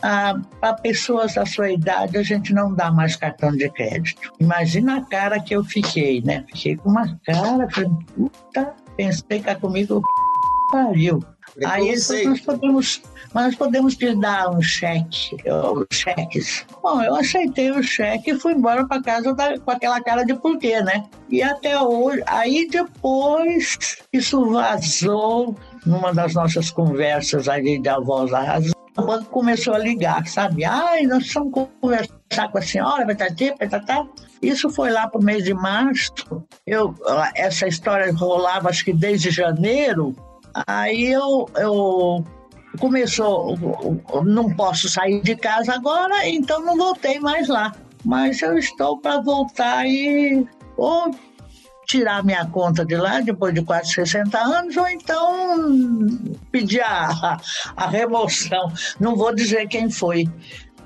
para 0.00 0.74
pessoas 0.74 1.34
da 1.34 1.44
sua 1.44 1.70
idade 1.70 2.16
a 2.16 2.22
gente 2.22 2.52
não 2.52 2.74
dá 2.74 2.90
mais 2.90 3.16
cartão 3.16 3.52
de 3.52 3.68
crédito. 3.70 4.32
Imagina 4.40 4.98
a 4.98 5.04
cara 5.04 5.40
que 5.40 5.54
eu 5.54 5.62
fiquei, 5.64 6.22
né? 6.22 6.44
Fiquei 6.48 6.76
com 6.76 6.90
uma 6.90 7.18
cara, 7.24 7.68
falei, 7.70 7.90
puta, 8.14 8.74
pensei 8.96 9.40
que 9.40 9.54
comigo 9.56 10.00
pariu. 10.72 11.20
Aí 11.66 11.92
nós 12.24 12.40
podemos, 12.40 13.02
nós 13.34 13.54
podemos 13.56 13.96
te 13.96 14.14
dar 14.14 14.50
um 14.50 14.62
cheque, 14.62 15.36
ou 15.50 15.84
cheques. 15.92 16.64
Bom, 16.80 17.02
eu 17.02 17.16
aceitei 17.16 17.72
o 17.72 17.82
cheque 17.82 18.30
e 18.30 18.38
fui 18.38 18.52
embora 18.52 18.86
para 18.86 19.02
casa 19.02 19.34
da, 19.34 19.58
com 19.58 19.70
aquela 19.70 20.00
cara 20.00 20.24
de 20.24 20.34
porquê, 20.34 20.80
né? 20.80 21.04
E 21.28 21.42
até 21.42 21.78
hoje, 21.80 22.22
aí 22.26 22.68
depois 22.68 23.98
isso 24.12 24.48
vazou 24.50 25.56
numa 25.84 26.14
das 26.14 26.34
nossas 26.34 26.70
conversas 26.70 27.48
ali 27.48 27.82
da 27.82 27.98
voz 27.98 28.30
da 28.30 28.40
razão 28.40 28.80
o 29.00 29.06
banco 29.06 29.30
começou 29.30 29.74
a 29.74 29.78
ligar, 29.78 30.26
sabe? 30.26 30.64
Ai, 30.64 31.02
nós 31.02 31.24
precisamos 31.24 31.68
conversar 31.80 32.48
com 32.50 32.58
a 32.58 32.62
senhora, 32.62 33.04
vai 33.04 33.14
estar 33.14 33.28
vai 33.58 33.66
estar 33.66 34.06
Isso 34.40 34.70
foi 34.70 34.90
lá 34.90 35.08
para 35.08 35.20
o 35.20 35.24
mês 35.24 35.44
de 35.44 35.54
março. 35.54 36.12
Eu, 36.66 36.94
essa 37.34 37.66
história 37.66 38.12
rolava, 38.12 38.68
acho 38.68 38.84
que 38.84 38.92
desde 38.92 39.30
janeiro. 39.30 40.14
Aí 40.66 41.06
eu, 41.06 41.48
eu 41.56 42.24
começou, 42.78 43.56
não 44.24 44.54
posso 44.54 44.88
sair 44.88 45.20
de 45.22 45.36
casa 45.36 45.74
agora, 45.74 46.28
então 46.28 46.64
não 46.64 46.76
voltei 46.76 47.18
mais 47.20 47.48
lá. 47.48 47.72
Mas 48.04 48.40
eu 48.40 48.56
estou 48.58 48.98
para 48.98 49.20
voltar 49.20 49.86
e 49.86 50.46
ou 50.76 51.10
tirar 51.90 52.24
minha 52.24 52.46
conta 52.46 52.84
de 52.84 52.96
lá 52.96 53.20
depois 53.20 53.52
de 53.52 53.62
quase 53.62 53.92
60 53.92 54.38
anos, 54.38 54.76
ou 54.76 54.88
então 54.88 55.66
pedir 56.52 56.82
a, 56.82 57.36
a 57.76 57.88
remoção. 57.88 58.72
Não 59.00 59.16
vou 59.16 59.34
dizer 59.34 59.66
quem 59.66 59.90
foi, 59.90 60.28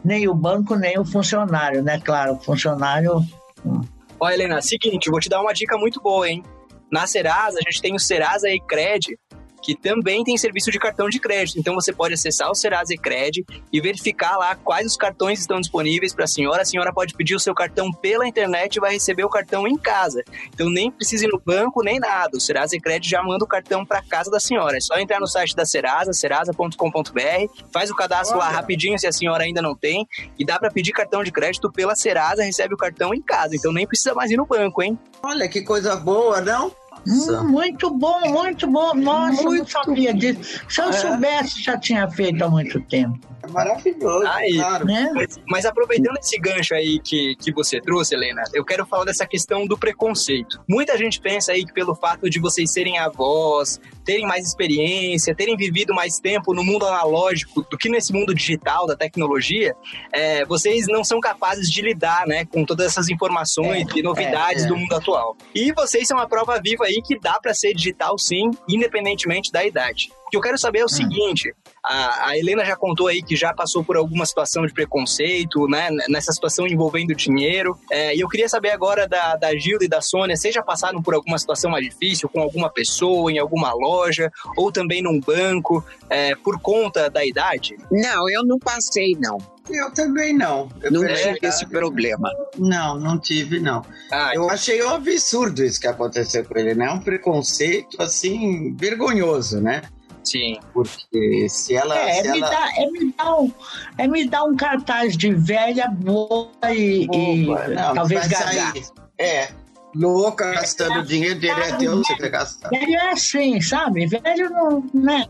nem 0.02 0.26
o 0.26 0.34
banco, 0.34 0.74
nem 0.76 0.98
o 0.98 1.04
funcionário, 1.04 1.82
né? 1.82 2.00
Claro, 2.00 2.34
o 2.34 2.40
funcionário. 2.40 3.18
Hum. 3.66 3.82
Ó, 4.18 4.30
Helena, 4.30 4.62
seguinte, 4.62 5.10
vou 5.10 5.20
te 5.20 5.28
dar 5.28 5.42
uma 5.42 5.52
dica 5.52 5.76
muito 5.76 6.00
boa, 6.00 6.26
hein? 6.26 6.42
Na 6.90 7.06
Serasa, 7.06 7.58
a 7.58 7.70
gente 7.70 7.82
tem 7.82 7.94
o 7.94 7.98
Serasa 7.98 8.48
e 8.48 8.58
Cred, 8.60 9.18
que 9.64 9.74
também 9.74 10.22
tem 10.22 10.37
serviço 10.37 10.70
de 10.70 10.79
cartão 10.79 11.09
de 11.09 11.18
crédito. 11.18 11.59
Então 11.59 11.74
você 11.74 11.90
pode 11.90 12.12
acessar 12.12 12.50
o 12.50 12.55
Serasa 12.55 12.94
Cred 13.00 13.46
e 13.72 13.81
verificar 13.81 14.37
lá 14.37 14.55
quais 14.55 14.87
os 14.87 14.96
cartões 14.96 15.40
estão 15.40 15.59
disponíveis 15.59 16.14
para 16.14 16.24
a 16.24 16.29
senhora. 16.29 16.61
A 16.61 16.66
senhora 16.66 16.92
pode 16.92 17.14
pedir 17.14 17.35
o 17.35 17.40
seu 17.40 17.55
cartão 17.55 17.90
pela 17.90 18.29
internet 18.29 18.77
e 18.77 18.81
vai 18.81 18.92
receber 18.92 19.24
o 19.24 19.29
cartão 19.31 19.66
em 19.66 19.79
casa. 19.79 20.22
Então 20.53 20.68
nem 20.68 20.90
precisa 20.90 21.24
ir 21.24 21.29
no 21.29 21.40
banco 21.40 21.83
nem 21.83 21.98
nada. 21.98 22.37
O 22.37 22.40
Serasa 22.40 22.77
Cred 22.79 23.09
já 23.09 23.22
manda 23.22 23.42
o 23.42 23.48
cartão 23.48 23.87
para 23.87 24.03
casa 24.03 24.31
da 24.31 24.38
senhora. 24.38 24.77
É 24.77 24.81
só 24.81 24.98
entrar 24.98 25.18
no 25.18 25.27
site 25.27 25.57
da 25.57 25.64
Serasa, 25.64 26.12
serasa.com.br, 26.12 27.64
faz 27.72 27.90
o 27.90 27.96
cadastro 27.96 28.37
Olha. 28.37 28.46
lá 28.46 28.53
rapidinho 28.53 28.98
se 28.98 29.07
a 29.07 29.12
senhora 29.12 29.44
ainda 29.44 29.62
não 29.62 29.74
tem 29.74 30.07
e 30.38 30.44
dá 30.44 30.59
para 30.59 30.70
pedir 30.70 30.92
cartão 30.92 31.24
de 31.24 31.33
crédito 31.33 31.72
pela 31.72 31.96
Serasa, 31.96 32.42
recebe 32.42 32.74
o 32.74 32.77
cartão 32.77 33.14
em 33.14 33.22
casa. 33.22 33.57
Então 33.57 33.72
nem 33.72 33.87
precisa 33.87 34.14
mais 34.14 34.31
ir 34.31 34.37
no 34.37 34.44
banco, 34.44 34.83
hein? 34.83 34.98
Olha 35.22 35.48
que 35.48 35.62
coisa 35.62 35.96
boa, 35.96 36.42
não? 36.42 36.70
Hum, 37.06 37.48
muito 37.48 37.90
bom, 37.90 38.20
muito 38.28 38.66
bom. 38.66 38.94
Nossa, 38.94 39.42
muito 39.42 39.58
não 39.60 39.66
sabia 39.66 40.14
disso. 40.14 40.60
Se 40.68 40.80
eu 40.80 40.88
é. 40.88 40.92
soubesse, 40.92 41.62
já 41.62 41.78
tinha 41.78 42.08
feito 42.10 42.42
há 42.42 42.48
muito 42.48 42.80
tempo. 42.82 43.18
É 43.42 43.46
maravilhoso, 43.46 44.26
aí, 44.26 44.54
claro. 44.54 44.86
Né? 44.86 45.10
Mas, 45.14 45.40
mas, 45.46 45.66
aproveitando 45.66 46.16
esse 46.16 46.38
gancho 46.38 46.74
aí 46.74 46.98
que, 46.98 47.36
que 47.36 47.52
você 47.52 47.78
trouxe, 47.80 48.14
Helena, 48.14 48.42
eu 48.54 48.64
quero 48.64 48.86
falar 48.86 49.04
dessa 49.04 49.26
questão 49.26 49.66
do 49.66 49.76
preconceito. 49.76 50.62
Muita 50.68 50.96
gente 50.96 51.20
pensa 51.20 51.52
aí 51.52 51.64
que 51.64 51.72
pelo 51.72 51.94
fato 51.94 52.30
de 52.30 52.40
vocês 52.40 52.72
serem 52.72 52.98
avós, 52.98 53.78
terem 54.04 54.26
mais 54.26 54.46
experiência, 54.46 55.34
terem 55.34 55.56
vivido 55.56 55.94
mais 55.94 56.18
tempo 56.18 56.54
no 56.54 56.62
mundo 56.62 56.86
analógico 56.86 57.62
do 57.70 57.78
que 57.78 57.88
nesse 57.88 58.12
mundo 58.12 58.34
digital, 58.34 58.86
da 58.86 58.96
tecnologia, 58.96 59.74
é, 60.12 60.44
vocês 60.44 60.86
não 60.86 61.02
são 61.02 61.20
capazes 61.20 61.70
de 61.70 61.80
lidar 61.80 62.26
né, 62.26 62.44
com 62.44 62.64
todas 62.64 62.86
essas 62.86 63.08
informações 63.08 63.86
é, 63.88 63.98
e 63.98 64.02
novidades 64.02 64.64
é, 64.64 64.68
do 64.68 64.76
mundo 64.76 64.94
atual. 64.94 65.36
E 65.54 65.72
vocês 65.72 66.06
são 66.06 66.18
a 66.18 66.28
prova 66.28 66.60
viva 66.62 66.84
aí 66.84 67.00
que 67.02 67.18
dá 67.18 67.38
para 67.40 67.54
ser 67.54 67.74
digital 67.74 68.18
sim, 68.18 68.50
independentemente 68.68 69.50
da 69.50 69.64
idade. 69.64 70.10
O 70.34 70.36
que 70.36 70.36
eu 70.36 70.50
quero 70.50 70.58
saber 70.58 70.80
é 70.80 70.82
o 70.82 70.86
hum. 70.86 70.88
seguinte: 70.88 71.54
a, 71.84 72.30
a, 72.30 72.38
Helena 72.38 72.64
já 72.64 72.74
contou 72.74 73.06
aí 73.06 73.22
que 73.22 73.36
já 73.36 73.54
passou 73.54 73.84
por 73.84 73.96
alguma 73.96 74.26
situação 74.26 74.66
de 74.66 74.72
preconceito, 74.72 75.68
né? 75.68 75.88
Nessa 76.08 76.32
situação 76.32 76.66
envolvendo 76.66 77.14
dinheiro. 77.14 77.78
É, 77.90 78.16
e 78.16 78.20
eu 78.20 78.28
queria 78.28 78.48
saber 78.48 78.70
agora 78.70 79.06
da, 79.06 79.36
da 79.36 79.56
Gilda 79.56 79.84
e 79.84 79.88
da 79.88 80.00
Sônia, 80.00 80.36
vocês 80.36 80.54
já 80.54 80.62
passaram 80.62 81.00
por 81.00 81.14
alguma 81.14 81.38
situação 81.38 81.70
mais 81.70 81.84
difícil 81.84 82.28
com 82.28 82.40
alguma 82.40 82.68
pessoa, 82.68 83.30
em 83.30 83.38
alguma 83.38 83.72
loja, 83.72 84.30
ou 84.56 84.72
também 84.72 85.02
num 85.02 85.20
banco, 85.20 85.84
é, 86.10 86.34
por 86.34 86.60
conta 86.60 87.08
da 87.08 87.24
idade? 87.24 87.76
Não, 87.90 88.28
eu 88.28 88.44
não 88.44 88.58
passei, 88.58 89.16
não. 89.18 89.38
Eu 89.70 89.90
também 89.92 90.36
não. 90.36 90.68
Eu 90.82 90.90
não 90.90 91.06
tive 91.06 91.38
esse 91.42 91.66
problema. 91.66 92.30
Não, 92.58 92.98
não 92.98 93.18
tive, 93.18 93.58
não. 93.60 93.82
Ah, 94.12 94.32
eu 94.34 94.50
achei 94.50 94.82
um 94.82 94.90
absurdo 94.90 95.64
isso 95.64 95.80
que 95.80 95.86
aconteceu 95.86 96.44
com 96.44 96.58
ele, 96.58 96.74
né? 96.74 96.90
Um 96.90 97.00
preconceito, 97.00 98.00
assim, 98.00 98.74
vergonhoso, 98.74 99.60
né? 99.60 99.82
Sim. 100.24 100.58
Porque 100.72 101.46
se 101.48 101.76
ela. 101.76 101.96
É, 101.98 102.22
se 102.22 102.30
me, 102.30 102.38
ela... 102.40 102.50
Dá, 102.50 102.68
é, 102.76 102.90
me 102.90 103.12
dá 103.12 103.37
um, 103.37 103.52
é 103.98 104.08
me 104.08 104.28
dar 104.28 104.44
um 104.44 104.56
cartaz 104.56 105.16
de 105.16 105.32
velha 105.34 105.88
boa 105.88 106.50
e, 106.70 107.06
e 107.12 107.46
não, 107.46 107.94
talvez 107.94 108.26
gaga. 108.26 108.72
É, 109.18 109.48
louca, 109.94 110.52
gastando 110.52 111.00
é, 111.00 111.02
dinheiro 111.02 111.38
dele 111.38 111.60
é 111.60 111.72
Deus, 111.76 112.06
você 112.06 112.16
quer 112.16 112.30
gastar. 112.30 112.70
Velho 112.70 112.96
é 112.96 113.10
assim, 113.12 113.60
sabe? 113.60 114.06
Velho 114.06 114.50
não. 114.50 114.84
Né? 114.92 115.26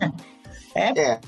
É, 0.75 0.99
é. 0.99 1.21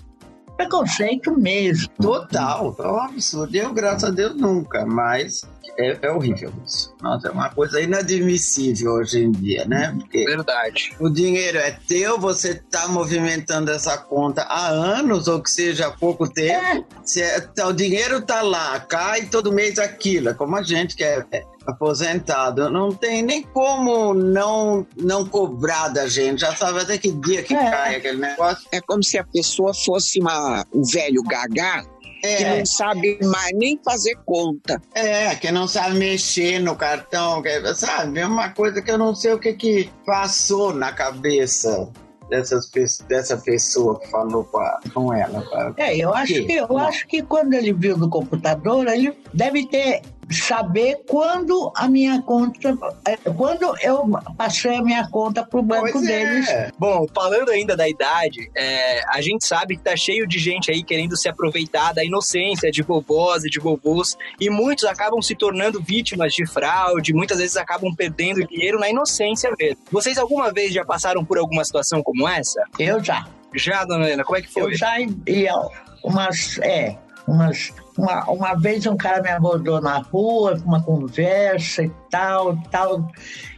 preconceito 0.56 1.36
mesmo. 1.38 1.88
Total, 2.00 2.74
é 2.78 2.88
um 2.88 3.00
absurdo. 3.00 3.54
Eu, 3.54 3.72
graças 3.72 4.04
a 4.04 4.12
Deus, 4.12 4.36
nunca, 4.36 4.86
mas 4.86 5.42
é, 5.78 5.98
é, 6.02 6.10
horrível 6.10 6.52
isso. 6.64 6.94
Nossa, 7.02 7.28
é 7.28 7.30
uma 7.30 7.50
coisa 7.50 7.80
inadmissível 7.80 8.92
hoje 8.92 9.22
em 9.22 9.30
dia, 9.30 9.64
né? 9.66 9.94
Porque 9.98 10.24
Verdade. 10.24 10.94
O 10.98 11.08
dinheiro 11.08 11.58
é 11.58 11.70
teu, 11.86 12.18
você 12.18 12.52
está 12.52 12.88
movimentando 12.88 13.70
essa 13.70 13.96
conta 13.98 14.42
há 14.42 14.68
anos, 14.68 15.28
ou 15.28 15.42
que 15.42 15.50
seja 15.50 15.88
há 15.88 15.90
pouco 15.90 16.28
tempo. 16.28 16.86
É. 17.00 17.04
Se 17.04 17.22
é, 17.22 17.40
tá, 17.40 17.66
o 17.68 17.72
dinheiro 17.72 18.22
tá 18.22 18.42
lá, 18.42 18.80
cai 18.80 19.26
todo 19.26 19.52
mês 19.52 19.78
aquilo. 19.78 20.30
É 20.30 20.34
como 20.34 20.56
a 20.56 20.62
gente 20.62 20.96
que 20.96 21.04
é, 21.04 21.24
é 21.32 21.44
aposentado. 21.66 22.70
Não 22.70 22.92
tem 22.92 23.22
nem 23.22 23.42
como 23.42 24.14
não, 24.14 24.86
não 24.96 25.26
cobrar 25.26 25.88
da 25.88 26.08
gente. 26.08 26.40
Já 26.40 26.54
sabe 26.54 26.80
até 26.80 26.96
que 26.96 27.10
dia 27.10 27.42
que 27.42 27.54
é. 27.54 27.70
cai 27.70 27.96
aquele 27.96 28.18
negócio. 28.18 28.66
É 28.72 28.80
como 28.80 29.02
se 29.02 29.18
a 29.18 29.24
pessoa 29.24 29.74
fosse 29.74 30.20
uma, 30.20 30.64
um 30.72 30.82
velho 30.82 31.22
gagá 31.22 31.84
é. 32.26 32.36
que 32.36 32.44
não 32.44 32.66
sabe 32.66 33.18
mais 33.24 33.52
nem 33.54 33.80
fazer 33.84 34.16
conta. 34.24 34.80
É, 34.94 35.34
que 35.34 35.50
não 35.50 35.66
sabe 35.68 35.96
mexer 35.96 36.58
no 36.58 36.76
cartão, 36.76 37.42
que, 37.42 37.74
sabe? 37.74 38.20
É 38.20 38.26
uma 38.26 38.50
coisa 38.50 38.82
que 38.82 38.90
eu 38.90 38.98
não 38.98 39.14
sei 39.14 39.32
o 39.32 39.38
que, 39.38 39.52
que 39.52 39.90
passou 40.04 40.74
na 40.74 40.92
cabeça 40.92 41.90
dessas, 42.28 42.68
dessa 43.08 43.36
pessoa 43.36 43.98
que 43.98 44.08
falou 44.08 44.44
com, 44.44 44.58
a, 44.58 44.80
com 44.92 45.12
ela. 45.12 45.74
É, 45.76 45.96
eu 45.96 46.12
acho 46.14 46.44
que 46.44 46.52
eu 46.52 46.78
acho 46.78 47.06
que 47.06 47.22
quando 47.22 47.54
ele 47.54 47.72
viu 47.72 47.96
no 47.96 48.08
computador, 48.08 48.86
ele 48.88 49.16
deve 49.32 49.66
ter 49.66 50.02
saber 50.30 50.98
quando 51.08 51.72
a 51.76 51.88
minha 51.88 52.20
conta, 52.22 52.76
é, 53.06 53.16
quando 53.16 53.74
eu 53.80 54.08
passei 54.36 54.76
a 54.76 54.82
minha 54.82 55.08
conta 55.08 55.44
para 55.44 55.58
o 55.58 55.62
banco 55.62 55.92
Pois 55.92 56.08
é. 56.08 56.24
deles. 56.24 56.72
Bom, 56.78 57.06
falando 57.14 57.50
ainda 57.50 57.76
da 57.76 57.88
idade, 57.88 58.50
é, 58.54 59.02
a 59.08 59.20
gente 59.20 59.46
sabe 59.46 59.76
que 59.76 59.82
tá 59.82 59.96
cheio 59.96 60.26
de 60.26 60.38
gente 60.38 60.70
aí 60.70 60.82
querendo 60.82 61.16
se 61.16 61.28
aproveitar 61.28 61.92
da 61.92 62.04
inocência 62.04 62.70
de 62.70 62.82
vovós 62.82 63.44
e 63.44 63.50
de 63.50 63.60
vovôs, 63.60 64.16
e 64.40 64.50
muitos 64.50 64.84
acabam 64.84 65.22
se 65.22 65.34
tornando 65.34 65.82
vítimas 65.82 66.32
de 66.32 66.46
fraude, 66.46 67.14
muitas 67.14 67.38
vezes 67.38 67.56
acabam 67.56 67.94
perdendo 67.94 68.46
dinheiro 68.46 68.78
na 68.78 68.88
inocência 68.88 69.50
mesmo. 69.58 69.78
Vocês 69.90 70.18
alguma 70.18 70.52
vez 70.52 70.72
já 70.72 70.84
passaram 70.84 71.24
por 71.24 71.38
alguma 71.38 71.64
situação 71.64 72.02
como 72.02 72.28
essa? 72.28 72.62
Eu 72.78 73.02
já. 73.02 73.26
Já, 73.54 73.84
dona 73.84 74.04
Helena, 74.06 74.24
como 74.24 74.36
é 74.36 74.42
que 74.42 74.52
foi? 74.52 74.64
Eu 74.64 74.74
já 74.74 74.96
ia 75.26 75.54
umas. 76.02 76.58
É, 76.58 76.96
umas. 77.26 77.72
Uma, 77.96 78.24
uma 78.30 78.54
vez 78.54 78.86
um 78.86 78.96
cara 78.96 79.22
me 79.22 79.30
abordou 79.30 79.80
na 79.80 79.98
rua, 79.98 80.60
uma 80.64 80.82
conversa 80.82 81.82
e 81.82 81.90
tal, 82.10 82.56
tal. 82.70 83.08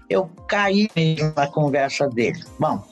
Eu 0.09 0.31
caí 0.46 0.88
mesmo 0.94 1.33
na 1.37 1.46
conversa 1.46 2.09
dele. 2.09 2.42
Bom, 2.59 2.83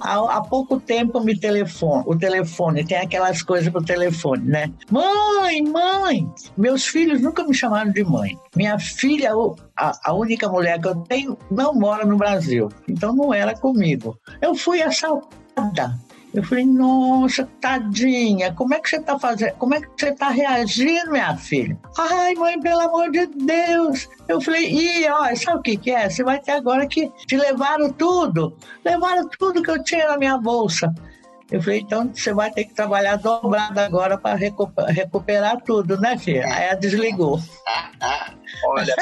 há, 0.00 0.40
pouco 0.40 0.80
tempo 0.80 1.20
me 1.20 1.38
telefone, 1.38 2.04
o 2.06 2.16
telefone, 2.16 2.84
tem 2.84 2.98
aquelas 2.98 3.42
coisas 3.42 3.68
pro 3.68 3.84
telefone, 3.84 4.42
né? 4.44 4.72
Mãe, 4.90 5.62
mãe! 5.62 6.28
Meus 6.56 6.86
filhos 6.86 7.20
nunca 7.20 7.44
me 7.44 7.54
chamaram 7.54 7.92
de 7.92 8.02
mãe. 8.02 8.36
Minha 8.56 8.78
filha, 8.78 9.32
a, 9.76 9.92
a 10.04 10.12
única 10.12 10.48
mulher 10.48 10.80
que 10.80 10.88
eu 10.88 10.96
tenho, 10.96 11.36
não 11.50 11.74
mora 11.74 12.04
no 12.04 12.16
Brasil. 12.16 12.68
Então 12.88 13.14
não 13.14 13.32
era 13.32 13.54
comigo. 13.54 14.18
Eu 14.40 14.54
fui 14.54 14.82
assaltada. 14.82 15.98
Eu 16.32 16.44
falei, 16.44 16.64
nossa, 16.64 17.48
tadinha, 17.60 18.52
como 18.54 18.72
é 18.72 18.78
que 18.80 18.88
você 18.88 19.00
tá 19.00 19.18
fazendo? 19.18 19.52
Como 19.54 19.74
é 19.74 19.80
que 19.80 19.88
você 19.98 20.12
tá 20.14 20.28
reagindo, 20.28 21.10
minha 21.10 21.36
filha? 21.36 21.76
Ai, 21.98 22.34
mãe, 22.34 22.60
pelo 22.60 22.80
amor 22.82 23.10
de 23.10 23.26
Deus. 23.26 24.08
Eu 24.28 24.40
falei, 24.40 24.70
e 24.72 25.08
ó, 25.10 25.34
sabe 25.34 25.58
o 25.58 25.62
que, 25.62 25.76
que 25.76 25.90
é? 25.90 26.08
Você 26.08 26.22
vai 26.22 26.38
ter 26.38 26.52
agora 26.52 26.86
que 26.86 27.10
te 27.26 27.36
levaram 27.36 27.92
tudo. 27.92 28.56
Levaram 28.84 29.28
tudo 29.38 29.60
que 29.62 29.70
eu 29.70 29.82
tinha 29.82 30.06
na 30.06 30.16
minha 30.16 30.38
bolsa. 30.38 30.94
Eu 31.50 31.60
falei, 31.60 31.80
então 31.80 32.08
você 32.14 32.32
vai 32.32 32.48
ter 32.52 32.64
que 32.64 32.74
trabalhar 32.74 33.16
dobrado 33.16 33.80
agora 33.80 34.16
para 34.16 34.36
recuperar 34.36 35.60
tudo, 35.62 35.98
né, 36.00 36.16
filha? 36.16 36.46
Aí 36.46 36.64
ela 36.66 36.74
desligou. 36.76 37.40
Olha, 38.66 38.94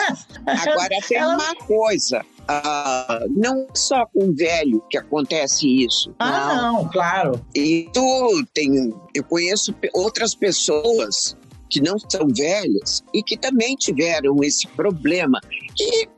Agora 0.46 0.88
tem 1.06 1.18
Ela- 1.18 1.34
uma 1.34 1.54
coisa. 1.66 2.24
Ah, 2.48 3.26
não 3.30 3.62
é 3.62 3.66
só 3.74 4.06
com 4.06 4.34
velho 4.34 4.82
que 4.90 4.96
acontece 4.96 5.84
isso. 5.84 6.14
Ah, 6.18 6.54
não, 6.54 6.88
claro. 6.88 7.44
E 7.54 7.88
tu 7.92 8.44
tem, 8.54 8.94
eu 9.14 9.22
conheço 9.24 9.74
outras 9.92 10.34
pessoas 10.34 11.37
que 11.68 11.82
não 11.82 11.98
são 11.98 12.26
velhas 12.28 13.04
e 13.12 13.22
que 13.22 13.37
também 13.37 13.76
tiveram 13.76 14.37
esse 14.42 14.66
problema. 14.68 15.38
E 15.78 16.08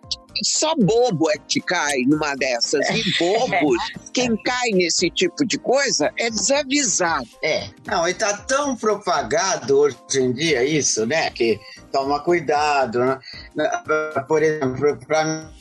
só 0.44 0.74
bobo 0.76 1.30
é 1.30 1.34
que 1.48 1.60
cai 1.60 2.02
numa 2.06 2.34
dessas. 2.36 2.88
E 2.90 3.02
bobos, 3.18 3.78
quem 4.12 4.36
cai 4.42 4.70
nesse 4.72 5.10
tipo 5.10 5.44
de 5.44 5.58
coisa 5.58 6.12
é 6.16 6.30
desavisado. 6.30 7.28
É. 7.42 7.68
Não, 7.86 8.08
e 8.08 8.14
tá 8.14 8.36
tão 8.36 8.76
propagado 8.76 9.78
hoje 9.78 9.96
em 10.14 10.32
dia 10.32 10.64
isso, 10.64 11.04
né? 11.06 11.30
Que 11.30 11.58
toma 11.92 12.20
cuidado. 12.20 13.00
Né? 13.00 13.18
Por 14.28 14.42
exemplo, 14.42 14.96
mim, 14.96 15.60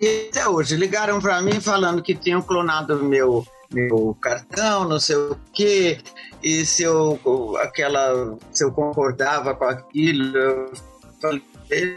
e 0.00 0.28
até 0.28 0.48
hoje, 0.48 0.76
ligaram 0.76 1.20
pra 1.20 1.42
mim 1.42 1.60
falando 1.60 2.02
que 2.02 2.14
tinham 2.14 2.40
clonado 2.40 3.02
meu, 3.04 3.46
meu 3.70 4.16
cartão, 4.20 4.88
não 4.88 4.98
sei 4.98 5.16
o 5.16 5.36
quê, 5.52 5.98
e 6.42 6.64
se 6.64 6.82
eu, 6.82 7.20
aquela, 7.58 8.36
se 8.50 8.64
eu 8.64 8.72
concordava 8.72 9.54
com 9.54 9.64
aquilo, 9.64 10.36
eu 10.36 10.72
falei, 11.20 11.42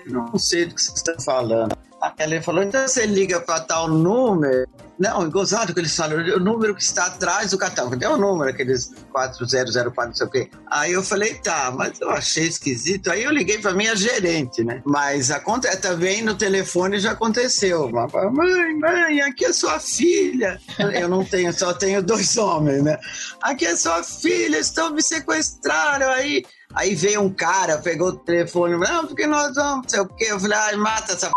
não 0.05 0.37
sei 0.37 0.65
do 0.65 0.75
que 0.75 0.81
vocês 0.81 0.97
estão 0.97 1.19
falando. 1.19 1.77
Aí 2.01 2.11
ele 2.19 2.41
falou, 2.41 2.61
então 2.61 2.85
você 2.85 3.05
liga 3.05 3.39
para 3.39 3.61
tal 3.61 3.87
número. 3.87 4.67
Não, 4.97 5.29
gozado 5.29 5.73
que 5.73 5.79
eles 5.79 5.95
falam, 5.95 6.17
o 6.19 6.39
número 6.39 6.75
que 6.75 6.83
está 6.83 7.07
atrás 7.07 7.51
do 7.51 7.57
cartão. 7.57 7.89
Cadê 7.89 8.05
o 8.05 8.17
número, 8.17 8.49
aqueles 8.49 8.91
4004, 9.11 10.07
não 10.07 10.13
sei 10.13 10.27
o 10.27 10.29
quê? 10.29 10.49
Aí 10.67 10.91
eu 10.93 11.03
falei, 11.03 11.35
tá, 11.35 11.71
mas 11.75 11.99
eu 11.99 12.09
achei 12.09 12.47
esquisito. 12.47 13.11
Aí 13.11 13.23
eu 13.23 13.31
liguei 13.31 13.57
para 13.57 13.73
minha 13.73 13.95
gerente, 13.95 14.63
né? 14.63 14.81
Mas 14.85 15.31
acontece, 15.31 15.77
também 15.77 16.21
no 16.21 16.35
telefone 16.35 16.99
já 16.99 17.11
aconteceu. 17.11 17.89
Mãe, 17.89 18.75
mãe, 18.79 19.21
aqui 19.21 19.45
é 19.45 19.53
sua 19.53 19.79
filha. 19.79 20.59
Eu 20.77 21.09
não 21.09 21.25
tenho, 21.25 21.51
só 21.53 21.73
tenho 21.73 22.01
dois 22.01 22.37
homens, 22.37 22.83
né? 22.83 22.97
Aqui 23.41 23.65
é 23.65 23.75
sua 23.75 24.03
filha, 24.03 24.57
estão 24.57 24.93
me 24.93 25.01
sequestraram 25.01 26.09
aí. 26.09 26.43
Aí 26.75 26.95
veio 26.95 27.21
um 27.21 27.31
cara, 27.31 27.77
pegou 27.77 28.09
o 28.09 28.15
telefone, 28.15 28.77
não, 28.77 29.05
porque 29.05 29.27
nós 29.27 29.53
vamos, 29.55 29.83
não 29.83 29.89
sei 29.89 29.99
o 29.99 30.07
quê. 30.07 30.25
Eu 30.29 30.39
falei, 30.39 30.57
ai, 30.57 30.75
mata 30.75 31.13
essa 31.13 31.27
p... 31.27 31.33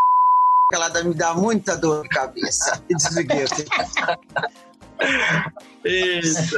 que 0.68 0.74
ela 0.74 0.88
me 1.04 1.14
dá 1.14 1.34
muita 1.34 1.76
dor 1.76 2.02
de 2.02 2.08
cabeça. 2.08 2.82
E 2.88 2.94
desliguei. 2.96 3.44
isso. 5.84 6.54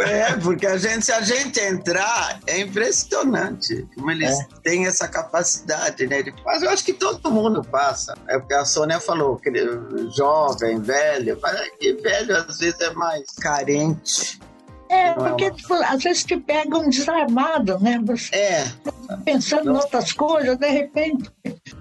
É, 0.00 0.36
porque 0.36 0.66
a 0.66 0.76
gente, 0.76 1.04
se 1.06 1.12
a 1.12 1.20
gente 1.22 1.58
entrar, 1.60 2.40
é 2.46 2.60
impressionante 2.60 3.86
como 3.94 4.10
eles 4.10 4.36
têm 4.62 4.86
essa 4.86 5.08
capacidade, 5.08 6.06
né? 6.06 6.22
De, 6.22 6.34
mas 6.44 6.62
eu 6.62 6.68
acho 6.70 6.84
que 6.84 6.92
todo 6.92 7.30
mundo 7.30 7.62
passa. 7.64 8.14
É 8.28 8.38
porque 8.38 8.54
a 8.54 8.64
Sônia 8.64 9.00
falou, 9.00 9.36
que 9.36 9.48
ele- 9.48 10.10
jovem, 10.14 10.80
velho, 10.80 11.38
mas 11.40 11.54
é 11.58 11.68
que 11.70 11.94
velho 11.94 12.36
às 12.36 12.58
vezes 12.58 12.80
é 12.80 12.90
mais 12.92 13.24
carente. 13.40 14.38
É, 14.88 15.08
é 15.08 15.12
porque 15.14 15.44
uma- 15.46 15.56
tipo, 15.56 15.74
às 15.74 16.02
vezes 16.02 16.24
te 16.24 16.36
pegam 16.36 16.88
desarmado, 16.90 17.78
né? 17.80 17.98
Você 18.04 18.34
É, 18.36 18.64
tá 19.08 19.16
pensando 19.24 19.70
em 19.72 19.74
outras 19.76 20.12
coisas, 20.12 20.56
de 20.58 20.68
repente. 20.68 21.30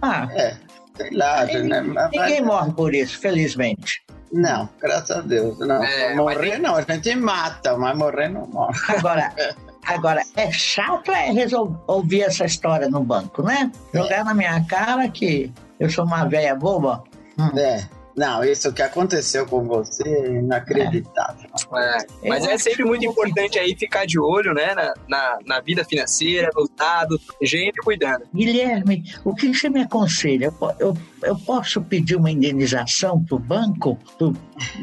Ah, 0.01 0.27
é, 0.31 0.57
sei 0.97 1.09
lá, 1.11 1.45
né? 1.45 1.81
Mas- 1.81 2.11
ninguém 2.11 2.41
morre 2.43 2.71
por 2.73 2.93
isso, 2.95 3.17
felizmente. 3.19 4.03
Não, 4.31 4.67
graças 4.81 5.17
a 5.17 5.21
Deus. 5.21 5.57
Não. 5.59 5.83
É, 5.83 6.07
mas 6.09 6.17
morrer 6.17 6.51
tem- 6.51 6.59
não, 6.59 6.75
a 6.75 6.81
gente 6.81 7.15
mata, 7.15 7.77
mas 7.77 7.97
morrer 7.97 8.27
não 8.29 8.45
morre. 8.47 8.77
Agora, 8.89 9.31
agora 9.87 10.21
é 10.35 10.51
chato 10.51 11.11
é 11.11 11.31
resol- 11.31 11.81
ouvir 11.87 12.23
essa 12.23 12.45
história 12.45 12.89
no 12.89 13.01
banco, 13.01 13.43
né? 13.43 13.71
Jogar 13.93 14.25
na 14.25 14.33
minha 14.33 14.63
cara 14.65 15.07
que 15.09 15.51
eu 15.79 15.89
sou 15.89 16.03
uma 16.05 16.25
velha 16.25 16.55
boba. 16.55 17.03
Hum. 17.37 17.57
É. 17.57 17.87
Não, 18.15 18.43
isso 18.43 18.71
que 18.71 18.81
aconteceu 18.81 19.45
com 19.45 19.63
você 19.65 20.03
é 20.07 20.31
inacreditável. 20.35 21.49
É, 21.75 21.97
mas 22.27 22.45
Eu 22.45 22.51
é 22.51 22.57
sempre 22.57 22.85
muito 22.85 23.05
importante 23.05 23.59
aí 23.59 23.75
ficar 23.77 24.05
de 24.05 24.17
olho, 24.17 24.53
né, 24.53 24.73
na, 24.73 24.93
na, 25.07 25.39
na 25.45 25.59
vida 25.59 25.83
financeira, 25.83 26.49
nos 26.55 26.69
dados, 26.69 27.21
gente 27.41 27.75
cuidando. 27.81 28.23
Guilherme, 28.33 29.03
o 29.23 29.35
que 29.35 29.53
você 29.53 29.69
me 29.69 29.81
aconselha? 29.81 30.45
Eu, 30.45 30.75
eu, 30.79 30.97
eu 31.23 31.35
posso 31.39 31.81
pedir 31.81 32.15
uma 32.15 32.31
indenização 32.31 33.23
para 33.23 33.35
o 33.35 33.39
banco 33.39 33.97
por 34.17 34.33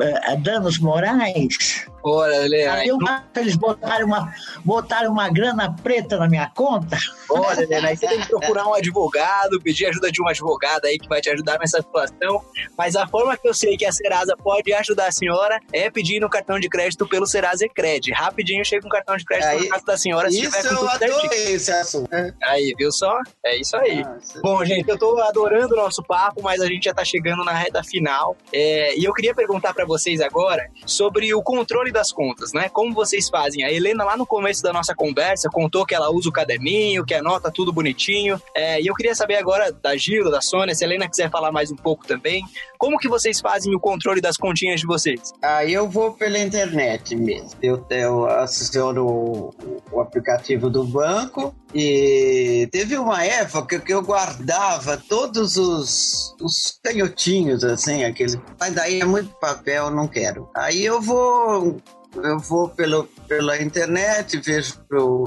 eh, 0.01 0.37
danos 0.37 0.79
morais? 0.79 1.87
Olha, 2.05 2.45
Helena, 2.45 2.73
Aí 2.75 2.88
eu, 2.88 2.99
eles 3.37 3.57
botaram 3.57 4.07
uma, 4.07 4.35
botaram 4.65 5.12
uma 5.12 5.29
grana 5.31 5.75
preta 5.83 6.17
na 6.19 6.29
minha 6.29 6.51
conta. 6.55 6.97
olha, 7.31 7.62
Helena, 7.62 7.88
aí 7.88 7.97
você 7.97 8.07
tem 8.09 8.21
que 8.21 8.27
procurar 8.29 8.67
um 8.67 8.75
advogado, 8.75 9.61
pedir 9.61 9.87
ajuda 9.87 10.11
de 10.11 10.21
um 10.23 10.29
advogado 10.29 10.85
aí 10.87 10.99
que 10.99 11.09
vai 11.09 11.21
te 11.21 11.31
ajudar 11.31 11.59
nessa 11.59 11.79
situação. 11.81 12.43
Mas 12.77 12.97
a 12.97 13.07
forma 13.07 13.37
que 13.37 13.49
eu 13.49 13.55
sei 13.55 13.77
que 13.77 13.85
a 13.87 13.93
Serasa 13.93 14.37
pode 14.37 14.73
ajudar 14.73 15.07
a 15.07 15.12
senhora 15.12 15.61
é 15.73 15.91
pedir 15.91 16.21
no 16.21 16.29
cartão 16.29 16.59
de 16.59 16.69
crédito 16.69 17.07
pelo 17.07 17.27
Serasa 17.27 17.67
Cred. 17.73 18.11
Rapidinho 18.12 18.65
chega 18.65 18.85
um 18.87 18.91
cartão 18.91 19.17
de 19.17 19.25
crédito 19.25 19.49
Aí, 19.49 19.61
no 19.61 19.69
caso 19.69 19.85
da 19.85 19.97
senhora 19.97 20.31
se 20.31 20.41
Isso 20.41 20.51
tiver 20.57 20.69
com 20.69 20.75
eu 20.75 20.88
tudo 20.91 20.99
certinho. 20.99 21.55
esse 21.57 21.71
assunto. 21.71 22.11
Aí, 22.43 22.75
viu 22.77 22.91
só? 22.91 23.17
É 23.45 23.57
isso 23.61 23.77
aí. 23.77 24.03
Nossa. 24.03 24.41
Bom, 24.41 24.65
gente, 24.65 24.88
eu 24.88 24.99
tô 24.99 25.19
adorando 25.21 25.75
o 25.75 25.77
nosso 25.77 26.03
papo, 26.03 26.43
mas 26.43 26.61
a 26.61 26.67
gente 26.67 26.85
já 26.85 26.95
tá 26.95 27.05
chegando 27.05 27.45
na 27.45 27.53
reta 27.53 27.83
final. 27.85 28.37
É, 28.53 28.97
e 28.99 29.05
eu 29.05 29.12
queria 29.12 29.35
perguntar 29.35 29.73
pra 29.73 29.85
vocês 29.85 30.21
agora 30.21 30.69
sobre 30.87 31.33
o 31.35 31.43
controle 31.43 31.91
das 31.92 32.11
contas, 32.12 32.52
né? 32.52 32.68
Como 32.68 32.94
vocês 32.94 33.28
fazem? 33.28 33.64
A 33.64 33.70
Helena, 33.70 34.05
lá 34.05 34.16
no 34.16 34.26
começo 34.26 34.62
da 34.62 34.72
nossa 34.72 34.94
conversa, 34.94 35.48
contou 35.50 35.85
que 35.85 35.94
ela 35.94 36.11
usa 36.11 36.28
o 36.28 36.33
caderninho, 36.33 37.05
que 37.05 37.14
anota 37.14 37.50
tudo 37.50 37.72
bonitinho. 37.72 38.40
É, 38.55 38.81
e 38.81 38.87
eu 38.87 38.94
queria 38.94 39.14
saber 39.14 39.37
agora 39.37 39.72
da 39.72 39.96
Gilda, 39.96 40.31
da 40.31 40.40
Sônia, 40.40 40.74
se 40.74 40.85
a 40.85 40.87
Helena 40.87 41.09
quiser 41.09 41.31
falar 41.31 41.52
mais 41.52 41.70
um 41.70 41.76
pouco 41.76 42.07
também. 42.07 42.44
Como 42.83 42.99
que 42.99 43.09
vocês 43.09 43.38
fazem 43.38 43.73
o 43.77 43.79
controle 43.79 44.21
das 44.21 44.37
continhas 44.37 44.81
de 44.81 44.87
vocês? 44.88 45.33
Aí 45.40 45.73
eu 45.73 45.88
vou 45.88 46.14
pela 46.14 46.37
internet 46.37 47.14
mesmo. 47.14 47.53
Eu, 47.62 47.87
eu 47.88 48.27
aciono 48.27 49.07
o, 49.07 49.55
o 49.92 50.01
aplicativo 50.01 50.68
do 50.68 50.83
banco 50.83 51.55
e 51.73 52.68
teve 52.73 52.99
uma 52.99 53.25
época 53.25 53.79
que 53.79 53.95
eu 53.95 54.03
guardava 54.03 54.97
todos 54.97 55.57
os, 55.57 56.35
os 56.40 56.81
canhotinhos, 56.83 57.62
assim, 57.62 58.03
aquele. 58.03 58.37
Mas 58.59 58.75
daí 58.75 59.01
é 59.01 59.05
muito 59.05 59.33
papel, 59.37 59.88
não 59.88 60.09
quero. 60.09 60.51
Aí 60.53 60.85
eu 60.85 61.01
vou. 61.01 61.81
Eu 62.16 62.40
vou 62.40 62.68
pelo, 62.68 63.09
pela 63.33 63.62
internet, 63.62 64.38
vejo, 64.45 64.75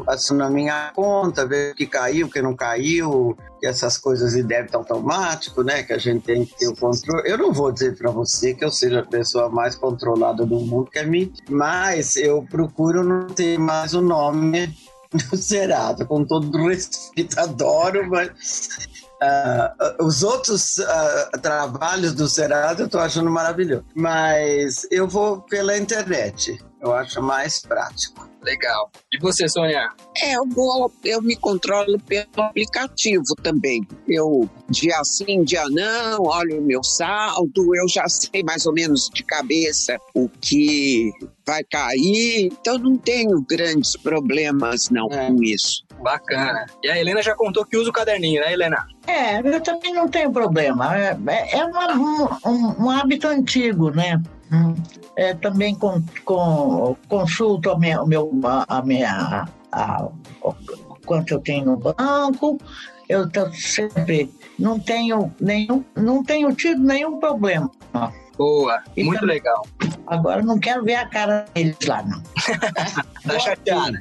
assino 0.06 0.44
a 0.44 0.50
minha 0.50 0.92
conta, 0.94 1.44
vejo 1.48 1.74
o 1.74 1.76
que 1.76 1.88
caiu, 1.88 2.28
o 2.28 2.30
que 2.30 2.40
não 2.40 2.56
caiu, 2.56 3.36
essas 3.64 3.98
coisas 3.98 4.34
de 4.34 4.44
débito 4.44 4.78
automático, 4.78 5.64
né? 5.64 5.82
Que 5.82 5.94
a 5.94 5.98
gente 5.98 6.24
tem 6.24 6.46
que 6.46 6.56
ter 6.56 6.68
o 6.68 6.76
controle. 6.76 7.28
Eu 7.28 7.38
não 7.40 7.52
vou 7.52 7.72
dizer 7.72 7.98
para 7.98 8.12
você 8.12 8.54
que 8.54 8.64
eu 8.64 8.70
seja 8.70 9.00
a 9.00 9.06
pessoa 9.06 9.50
mais 9.50 9.76
controlada 9.76 10.46
do 10.46 10.60
mundo, 10.60 10.92
que 10.92 11.00
é 11.00 11.04
mim, 11.04 11.34
mas 11.50 12.16
eu 12.16 12.44
procuro 12.44 13.04
não 13.04 13.26
ter 13.26 13.58
mais 13.58 13.96
o 13.96 14.02
nome 14.02 14.68
do 15.10 15.36
Serasa, 15.36 16.06
com 16.06 16.24
todo 16.24 16.68
respeito, 16.68 17.38
adoro, 17.42 18.08
mas 18.08 18.96
Uh, 19.16 20.06
os 20.06 20.24
outros 20.24 20.78
uh, 20.78 21.40
trabalhos 21.42 22.14
do 22.14 22.28
Serasa 22.28 22.82
eu 22.82 22.86
estou 22.86 23.00
achando 23.00 23.32
maravilhoso, 23.32 23.86
mas 23.96 24.86
eu 24.92 25.08
vou 25.08 25.42
pela 25.42 25.78
internet. 25.78 26.60
Eu 26.86 26.94
acho 26.94 27.20
mais 27.20 27.62
prático. 27.62 28.30
Legal. 28.44 28.92
E 29.12 29.18
você, 29.18 29.50
Sônia? 29.50 29.90
É, 30.22 30.36
eu, 30.36 30.46
vou, 30.46 30.94
eu 31.04 31.20
me 31.20 31.36
controlo 31.36 32.00
pelo 32.02 32.28
aplicativo 32.38 33.34
também. 33.42 33.82
Eu, 34.08 34.48
dia 34.70 35.04
sim, 35.04 35.44
dia 35.44 35.64
não, 35.68 36.22
olho 36.22 36.60
o 36.60 36.62
meu 36.62 36.84
saldo, 36.84 37.76
eu 37.76 37.90
já 37.90 38.08
sei 38.08 38.44
mais 38.44 38.68
ou 38.68 38.74
menos 38.74 39.10
de 39.12 39.24
cabeça 39.24 39.98
o 40.14 40.30
que 40.30 41.12
vai 41.44 41.64
cair, 41.64 42.50
então 42.52 42.78
não 42.78 42.98
tenho 42.98 43.42
grandes 43.42 43.98
problemas 43.98 44.92
não 44.92 45.08
é. 45.12 45.28
com 45.28 45.44
isso. 45.44 45.84
Bacana. 46.00 46.68
E 46.84 46.90
a 46.90 47.00
Helena 47.00 47.24
já 47.24 47.34
contou 47.34 47.66
que 47.66 47.78
usa 47.78 47.90
o 47.90 47.94
caderninho, 47.94 48.42
né, 48.42 48.54
Helena? 48.54 48.86
É, 49.08 49.40
eu 49.40 49.62
também 49.62 49.92
não 49.92 50.08
tenho 50.08 50.32
problema. 50.32 50.96
É, 50.96 51.18
é, 51.28 51.58
é 51.58 51.66
uma, 51.66 51.96
um, 51.96 52.84
um 52.86 52.90
hábito 52.92 53.28
antigo, 53.28 53.90
né? 53.90 54.22
É, 55.18 55.34
também 55.34 55.74
com, 55.76 56.04
com, 56.26 56.96
consulto 57.08 57.72
a 57.72 57.80
minha, 57.80 58.06
meu, 58.06 58.30
a 58.68 58.82
minha 58.82 59.48
a, 59.72 60.08
quanto 61.06 61.34
eu 61.34 61.40
tenho 61.40 61.66
no 61.66 61.78
banco. 61.78 62.60
Eu 63.08 63.30
tô 63.30 63.52
sempre 63.54 64.34
não 64.58 64.80
tenho 64.80 65.34
nenhum, 65.40 65.84
não 65.96 66.24
tenho 66.24 66.54
tido 66.54 66.82
nenhum 66.82 67.20
problema. 67.20 67.70
Boa, 68.38 68.84
e 68.98 69.04
muito 69.04 69.22
também, 69.22 69.36
legal. 69.36 69.66
Agora 70.08 70.42
não 70.42 70.60
quero 70.60 70.84
ver 70.84 70.96
a 70.96 71.08
cara 71.08 71.46
deles 71.54 71.78
lá, 71.88 72.04
não. 72.04 72.22
tá 73.26 73.40
chateada. 73.40 74.00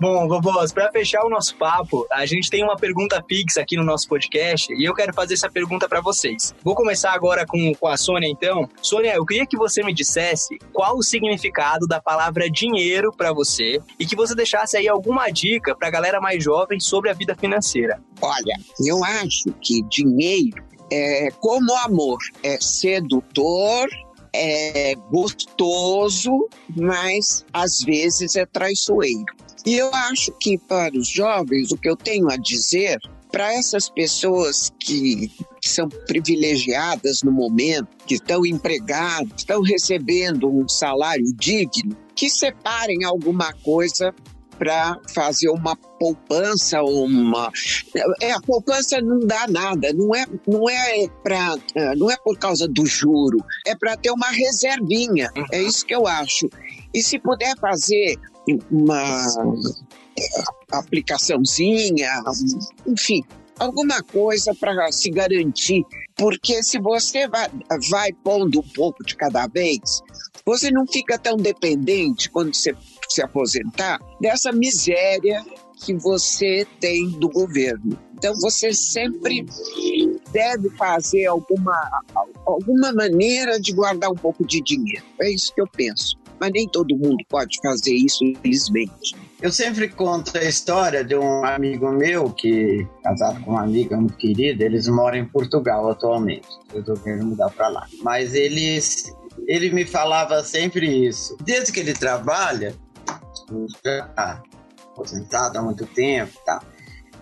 Bom, 0.00 0.28
vovós, 0.28 0.72
para 0.72 0.90
fechar 0.90 1.24
o 1.24 1.28
nosso 1.28 1.56
papo, 1.56 2.06
a 2.12 2.26
gente 2.26 2.50
tem 2.50 2.62
uma 2.62 2.76
pergunta 2.76 3.22
fixa 3.28 3.60
aqui 3.60 3.76
no 3.76 3.84
nosso 3.84 4.08
podcast 4.08 4.72
e 4.72 4.84
eu 4.84 4.94
quero 4.94 5.12
fazer 5.12 5.34
essa 5.34 5.50
pergunta 5.50 5.88
para 5.88 6.00
vocês. 6.00 6.54
Vou 6.62 6.74
começar 6.74 7.12
agora 7.12 7.46
com, 7.46 7.72
com 7.74 7.86
a 7.86 7.96
Sônia, 7.96 8.28
então. 8.28 8.68
Sônia, 8.82 9.14
eu 9.14 9.24
queria 9.24 9.46
que 9.46 9.56
você 9.56 9.82
me 9.82 9.94
dissesse 9.94 10.58
qual 10.72 10.96
o 10.96 11.02
significado 11.02 11.86
da 11.86 12.00
palavra 12.00 12.50
dinheiro 12.50 13.12
para 13.16 13.32
você 13.32 13.80
e 13.98 14.06
que 14.06 14.16
você 14.16 14.34
deixasse 14.34 14.76
aí 14.76 14.88
alguma 14.88 15.30
dica 15.30 15.74
para 15.74 15.88
a 15.88 15.90
galera 15.90 16.20
mais 16.20 16.42
jovem 16.42 16.80
sobre 16.80 17.10
a 17.10 17.14
vida 17.14 17.34
financeira. 17.34 18.00
Olha, 18.20 18.54
eu 18.84 19.02
acho 19.04 19.52
que 19.60 19.82
dinheiro 19.82 20.64
é 20.90 21.28
como 21.40 21.74
amor, 21.76 22.18
é 22.42 22.58
sedutor, 22.60 23.88
é 24.32 24.94
gostoso, 25.10 26.48
mas 26.76 27.44
às 27.52 27.80
vezes 27.80 28.36
é 28.36 28.46
traiçoeiro. 28.46 29.26
E 29.66 29.76
eu 29.76 29.92
acho 29.92 30.32
que 30.40 30.56
para 30.56 30.96
os 30.96 31.08
jovens, 31.08 31.72
o 31.72 31.76
que 31.76 31.88
eu 31.88 31.96
tenho 31.96 32.30
a 32.30 32.36
dizer, 32.36 32.98
para 33.30 33.52
essas 33.52 33.88
pessoas 33.88 34.72
que, 34.80 35.30
são 35.64 35.88
privilegiadas 35.88 37.22
no 37.22 37.30
momento, 37.30 37.88
que 38.06 38.14
estão 38.14 38.46
empregados, 38.46 39.32
estão 39.36 39.60
recebendo 39.60 40.48
um 40.48 40.68
salário 40.68 41.26
digno, 41.34 41.96
que 42.14 42.30
separem 42.30 43.04
alguma 43.04 43.52
coisa 43.52 44.14
para 44.58 44.98
fazer 45.14 45.48
uma 45.50 45.76
poupança, 45.76 46.82
uma 46.82 47.50
é 48.20 48.32
a 48.32 48.40
poupança 48.40 49.00
não 49.00 49.20
dá 49.20 49.46
nada, 49.48 49.92
não 49.92 50.14
é 50.14 50.26
não 50.46 50.68
é 50.68 51.08
para 51.22 51.56
não 51.96 52.10
é 52.10 52.16
por 52.16 52.38
causa 52.38 52.66
do 52.66 52.84
juro, 52.84 53.38
é 53.66 53.74
para 53.74 53.96
ter 53.96 54.10
uma 54.10 54.28
reservinha, 54.28 55.30
é 55.52 55.62
isso 55.62 55.86
que 55.86 55.94
eu 55.94 56.06
acho. 56.06 56.48
E 56.92 57.02
se 57.02 57.18
puder 57.18 57.56
fazer 57.58 58.16
uma 58.70 59.26
aplicaçãozinha, 60.72 62.10
enfim, 62.86 63.22
alguma 63.58 64.02
coisa 64.02 64.54
para 64.54 64.90
se 64.90 65.10
garantir, 65.10 65.84
porque 66.16 66.62
se 66.62 66.78
você 66.78 67.28
vai, 67.28 67.48
vai 67.90 68.12
pondo 68.12 68.60
um 68.60 68.68
pouco 68.74 69.04
de 69.04 69.14
cada 69.14 69.46
vez, 69.46 70.02
você 70.44 70.70
não 70.70 70.86
fica 70.86 71.18
tão 71.18 71.36
dependente 71.36 72.30
quando 72.30 72.54
você 72.54 72.74
se 73.08 73.22
aposentar 73.22 73.98
dessa 74.20 74.52
miséria 74.52 75.44
que 75.84 75.94
você 75.94 76.66
tem 76.80 77.08
do 77.10 77.28
governo. 77.28 77.98
Então 78.14 78.34
você 78.40 78.72
sempre 78.72 79.46
deve 80.32 80.70
fazer 80.70 81.26
alguma, 81.26 82.02
alguma 82.44 82.92
maneira 82.92 83.60
de 83.60 83.72
guardar 83.72 84.10
um 84.10 84.16
pouco 84.16 84.44
de 84.44 84.60
dinheiro. 84.60 85.04
É 85.20 85.30
isso 85.30 85.54
que 85.54 85.60
eu 85.60 85.68
penso. 85.68 86.18
Mas 86.40 86.50
nem 86.52 86.68
todo 86.68 86.96
mundo 86.96 87.24
pode 87.28 87.58
fazer 87.62 87.92
isso, 87.92 88.24
infelizmente. 88.24 89.16
Eu 89.40 89.52
sempre 89.52 89.88
conto 89.88 90.36
a 90.36 90.44
história 90.44 91.04
de 91.04 91.14
um 91.16 91.44
amigo 91.44 91.90
meu 91.92 92.30
que, 92.30 92.86
casado 93.04 93.40
com 93.44 93.52
uma 93.52 93.62
amiga 93.62 93.96
muito 93.96 94.16
querida, 94.16 94.64
eles 94.64 94.88
moram 94.88 95.18
em 95.18 95.24
Portugal 95.24 95.88
atualmente. 95.88 96.48
Resolveram 96.72 97.26
mudar 97.26 97.50
para 97.50 97.68
lá. 97.68 97.86
Mas 98.02 98.34
eles, 98.34 99.12
ele 99.46 99.70
me 99.70 99.84
falava 99.84 100.42
sempre 100.42 101.06
isso. 101.06 101.36
Desde 101.44 101.72
que 101.72 101.78
ele 101.78 101.94
trabalha, 101.94 102.74
já 103.84 104.42
aposentado 104.92 105.58
há 105.58 105.62
muito 105.62 105.86
tempo, 105.86 106.32
tá? 106.44 106.60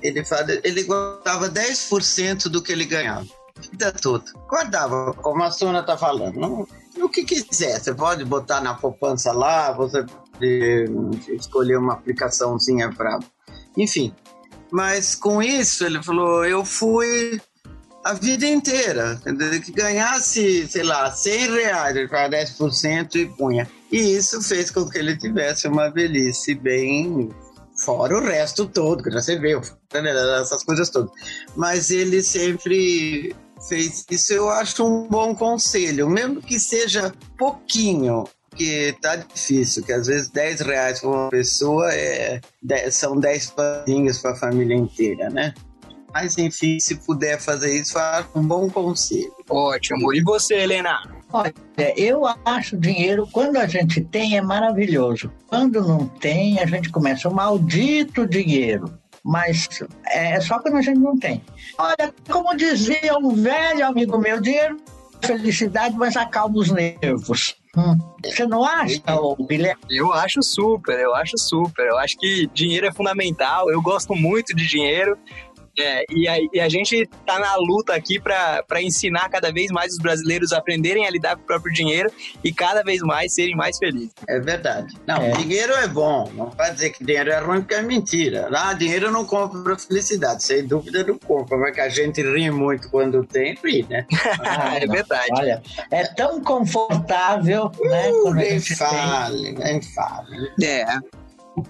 Ele, 0.03 0.25
fala, 0.25 0.47
ele 0.62 0.83
guardava 0.85 1.49
10% 1.49 2.49
do 2.49 2.62
que 2.62 2.73
ele 2.73 2.85
ganhava. 2.85 3.27
Vida 3.71 3.93
toda. 3.93 4.25
Guardava, 4.49 5.15
como 5.15 5.43
a 5.43 5.51
Sônia 5.51 5.81
está 5.81 5.97
falando. 5.97 6.39
Não, 6.39 6.67
o 7.03 7.09
que 7.09 7.25
quiser. 7.25 7.81
Você 7.81 7.95
pode 7.95 8.25
botar 8.25 8.61
na 8.61 8.75
poupança 8.75 9.33
lá, 9.33 9.73
você 9.73 10.05
pode 10.05 11.17
escolher 11.29 11.79
uma 11.79 11.95
aplicaçãozinha 11.95 12.93
para. 12.93 13.19
Enfim. 13.77 14.15
Mas 14.71 15.15
com 15.15 15.43
isso, 15.43 15.85
ele 15.85 16.03
falou: 16.03 16.45
eu 16.45 16.65
fui 16.65 17.41
a 18.05 18.12
vida 18.12 18.47
inteira. 18.47 19.21
Que 19.65 19.73
ganhasse, 19.73 20.67
sei 20.69 20.83
lá, 20.83 21.11
100 21.11 21.51
reais, 21.51 21.97
ele 21.97 22.09
pagava 22.09 22.45
10% 22.45 23.15
e 23.15 23.27
punha. 23.27 23.69
E 23.90 24.16
isso 24.16 24.42
fez 24.42 24.70
com 24.70 24.88
que 24.88 24.99
ele 24.99 25.16
tivesse 25.16 25.68
uma 25.68 25.88
velhice 25.90 26.55
bem 26.55 27.31
fora 27.77 28.16
o 28.16 28.20
resto 28.20 28.66
todo, 28.66 29.03
que 29.03 29.11
já 29.11 29.20
você 29.20 29.38
viu, 29.38 29.61
essas 29.92 30.64
coisas 30.64 30.90
todas. 30.90 31.11
Mas 31.55 31.90
ele 31.90 32.22
sempre 32.22 33.35
fez 33.68 34.05
isso, 34.11 34.33
eu 34.33 34.49
acho 34.49 34.85
um 34.85 35.09
bom 35.09 35.35
conselho, 35.35 36.09
mesmo 36.09 36.40
que 36.40 36.59
seja 36.59 37.12
pouquinho, 37.38 38.25
porque 38.49 38.96
tá 39.01 39.16
difícil, 39.16 39.83
que 39.83 39.92
às 39.92 40.07
vezes 40.07 40.29
10 40.29 40.61
reais 40.61 41.01
para 41.01 41.09
uma 41.09 41.29
pessoa 41.29 41.92
é, 41.92 42.40
são 42.90 43.18
10 43.18 43.51
paninhos 43.51 44.18
para 44.18 44.33
a 44.33 44.37
família 44.37 44.75
inteira, 44.75 45.29
né? 45.31 45.55
Mas 46.12 46.38
enfim, 46.38 46.81
se 46.81 46.94
puder 46.94 47.38
fazer 47.38 47.79
isso, 47.79 47.92
faz 47.92 48.25
um 48.35 48.42
bom 48.42 48.70
conselho. 48.70 49.35
Ótimo. 49.51 50.14
E 50.14 50.22
você, 50.22 50.55
Helena? 50.55 51.03
Olha, 51.37 51.53
eu 51.99 52.22
acho 52.46 52.79
dinheiro, 52.79 53.29
quando 53.31 53.59
a 53.59 53.66
gente 53.66 54.01
tem, 54.01 54.38
é 54.38 54.40
maravilhoso. 54.40 55.31
Quando 55.46 55.87
não 55.87 56.07
tem, 56.07 56.59
a 56.59 56.64
gente 56.64 56.88
começa 56.88 57.29
o 57.29 57.35
maldito 57.35 58.27
dinheiro. 58.27 58.99
Mas 59.22 59.68
é 60.07 60.40
só 60.40 60.59
quando 60.61 60.77
a 60.77 60.83
gente 60.83 60.99
não 60.99 61.18
tem. 61.18 61.44
Olha, 61.77 62.14
como 62.31 62.57
dizia 62.57 63.18
um 63.18 63.35
velho 63.35 63.85
amigo 63.85 64.16
meu, 64.16 64.40
dinheiro 64.40 64.79
é 65.20 65.27
felicidade, 65.27 65.94
mas 65.94 66.16
acalma 66.16 66.57
os 66.57 66.70
nervos. 66.70 67.55
Hum. 67.77 67.99
Você 68.25 68.46
não 68.46 68.64
acha, 68.64 69.03
Guilherme? 69.46 69.83
Eu 69.90 70.11
acho 70.14 70.42
super, 70.42 70.99
eu 70.99 71.14
acho 71.14 71.37
super. 71.37 71.87
Eu 71.87 71.99
acho 71.99 72.16
que 72.16 72.49
dinheiro 72.55 72.87
é 72.87 72.92
fundamental. 72.92 73.70
Eu 73.70 73.83
gosto 73.83 74.14
muito 74.14 74.57
de 74.57 74.66
dinheiro. 74.66 75.18
É, 75.79 76.05
e, 76.11 76.27
a, 76.27 76.37
e 76.55 76.61
a 76.61 76.69
gente 76.69 77.07
tá 77.27 77.39
na 77.39 77.55
luta 77.57 77.95
aqui 77.95 78.19
para 78.19 78.83
ensinar 78.83 79.29
cada 79.29 79.53
vez 79.53 79.71
mais 79.71 79.93
os 79.93 79.99
brasileiros 79.99 80.53
a 80.53 80.59
aprenderem 80.59 81.07
a 81.07 81.11
lidar 81.11 81.37
com 81.37 81.43
o 81.43 81.47
próprio 81.47 81.73
dinheiro 81.73 82.11
e 82.43 82.53
cada 82.53 82.83
vez 82.83 83.01
mais 83.03 83.35
serem 83.35 83.55
mais 83.55 83.77
felizes. 83.77 84.12
É 84.27 84.41
verdade. 84.41 84.95
Não, 85.07 85.17
é. 85.17 85.33
dinheiro 85.33 85.75
é 85.75 85.87
bom. 85.87 86.31
Não 86.35 86.51
vai 86.51 86.73
dizer 86.73 86.91
que 86.91 87.05
dinheiro 87.05 87.31
é 87.31 87.39
ruim 87.39 87.61
porque 87.61 87.75
é 87.75 87.83
mentira. 87.83 88.49
Ah, 88.53 88.73
dinheiro 88.73 89.11
não 89.11 89.25
compra 89.25 89.79
felicidade. 89.79 90.43
Sem 90.43 90.67
dúvida 90.67 91.05
não 91.05 91.19
compra. 91.19 91.59
Mas 91.59 91.75
que 91.75 91.81
a 91.81 91.89
gente 91.89 92.23
ri 92.23 92.51
muito 92.51 92.89
quando 92.91 93.25
tem, 93.25 93.55
ri, 93.62 93.87
né? 93.89 94.07
Ah, 94.41 94.77
é 94.81 94.87
verdade. 94.87 95.31
Olha, 95.33 95.62
é 95.91 96.05
tão 96.05 96.43
confortável, 96.43 97.71
uh, 97.79 98.31
né? 98.31 98.49
Nem 98.49 98.61
fale, 98.61 99.53
nem 99.53 99.83
fale. 99.83 100.53
É. 100.62 100.85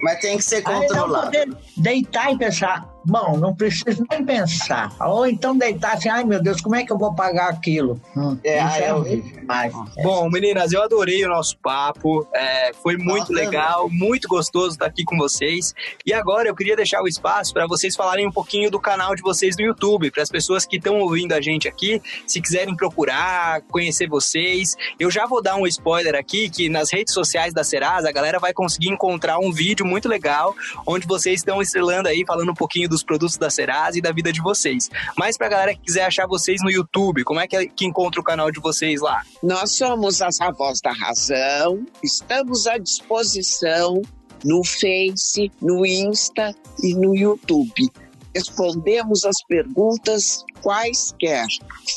Mas 0.02 0.20
tem 0.20 0.36
que 0.36 0.44
ser 0.44 0.62
controlado. 0.62 1.36
Aí 1.36 1.46
não 1.46 1.54
poder 1.54 1.62
deitar 1.76 2.32
e 2.32 2.38
pensar, 2.38 2.88
Bom, 3.06 3.36
não 3.36 3.54
preciso 3.54 4.04
nem 4.10 4.24
pensar. 4.24 4.92
Ou 5.00 5.26
então 5.26 5.56
deitar 5.56 5.94
assim, 5.94 6.08
ai 6.08 6.24
meu 6.24 6.42
Deus, 6.42 6.60
como 6.60 6.74
é 6.74 6.84
que 6.84 6.92
eu 6.92 6.98
vou 6.98 7.14
pagar 7.14 7.50
aquilo? 7.50 8.00
Hum, 8.16 8.36
é, 8.42 8.64
isso 8.64 8.78
é, 8.78 8.94
horrível. 8.94 9.42
Mas, 9.46 9.72
Bom, 10.02 10.28
meninas, 10.28 10.72
eu 10.72 10.82
adorei 10.82 11.24
o 11.24 11.28
nosso 11.28 11.56
papo. 11.58 12.26
É, 12.34 12.72
foi 12.82 12.96
muito 12.96 13.32
Nossa, 13.32 13.32
legal, 13.32 13.88
muito 13.88 14.26
gostoso 14.26 14.70
estar 14.70 14.86
aqui 14.86 15.04
com 15.04 15.16
vocês. 15.16 15.72
E 16.04 16.12
agora 16.12 16.48
eu 16.48 16.56
queria 16.56 16.74
deixar 16.74 17.00
o 17.00 17.06
espaço 17.06 17.52
para 17.52 17.64
vocês 17.68 17.94
falarem 17.94 18.26
um 18.26 18.32
pouquinho 18.32 18.72
do 18.72 18.80
canal 18.80 19.14
de 19.14 19.22
vocês 19.22 19.56
no 19.56 19.64
YouTube, 19.64 20.10
para 20.10 20.24
as 20.24 20.28
pessoas 20.28 20.66
que 20.66 20.76
estão 20.76 20.98
ouvindo 20.98 21.32
a 21.32 21.40
gente 21.40 21.68
aqui, 21.68 22.02
se 22.26 22.40
quiserem 22.40 22.74
procurar, 22.74 23.60
conhecer 23.70 24.08
vocês. 24.08 24.74
Eu 24.98 25.12
já 25.12 25.26
vou 25.26 25.40
dar 25.40 25.54
um 25.54 25.66
spoiler 25.68 26.16
aqui 26.16 26.50
que 26.50 26.68
nas 26.68 26.92
redes 26.92 27.14
sociais 27.14 27.54
da 27.54 27.62
Serasa 27.62 28.08
a 28.08 28.12
galera 28.12 28.40
vai 28.40 28.52
conseguir 28.52 28.88
encontrar 28.88 29.38
um 29.38 29.52
vídeo 29.52 29.86
muito 29.86 30.08
legal 30.08 30.56
onde 30.84 31.06
vocês 31.06 31.40
estão 31.40 31.62
estrelando 31.62 32.08
aí, 32.08 32.24
falando 32.26 32.50
um 32.50 32.54
pouquinho 32.54 32.88
do 32.88 32.95
dos 32.96 33.04
produtos 33.04 33.36
da 33.36 33.50
Serasa 33.50 33.98
e 33.98 34.00
da 34.00 34.10
vida 34.10 34.32
de 34.32 34.40
vocês. 34.40 34.90
Mas 35.18 35.36
pra 35.36 35.48
galera 35.48 35.74
que 35.74 35.80
quiser 35.80 36.06
achar 36.06 36.26
vocês 36.26 36.60
no 36.62 36.70
YouTube, 36.70 37.24
como 37.24 37.40
é 37.40 37.46
que, 37.46 37.68
que 37.68 37.86
encontra 37.86 38.20
o 38.20 38.24
canal 38.24 38.50
de 38.50 38.60
vocês 38.60 39.00
lá? 39.00 39.22
Nós 39.42 39.72
somos 39.72 40.22
as 40.22 40.40
Avós 40.40 40.80
da 40.80 40.92
Razão, 40.92 41.84
estamos 42.02 42.66
à 42.66 42.78
disposição 42.78 44.00
no 44.44 44.64
Face, 44.64 45.50
no 45.60 45.84
Insta 45.84 46.54
e 46.82 46.94
no 46.94 47.14
YouTube. 47.14 47.90
Respondemos 48.34 49.24
as 49.24 49.36
perguntas 49.48 50.44
quaisquer. 50.62 51.46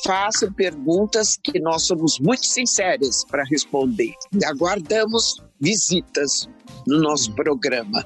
Façam 0.05 0.51
perguntas 0.53 1.37
que 1.41 1.59
nós 1.59 1.83
somos 1.85 2.17
muito 2.19 2.45
sinceras 2.45 3.25
para 3.25 3.43
responder. 3.43 4.13
Aguardamos 4.45 5.43
visitas 5.59 6.49
no 6.87 6.99
nosso 6.99 7.31
programa. 7.33 8.03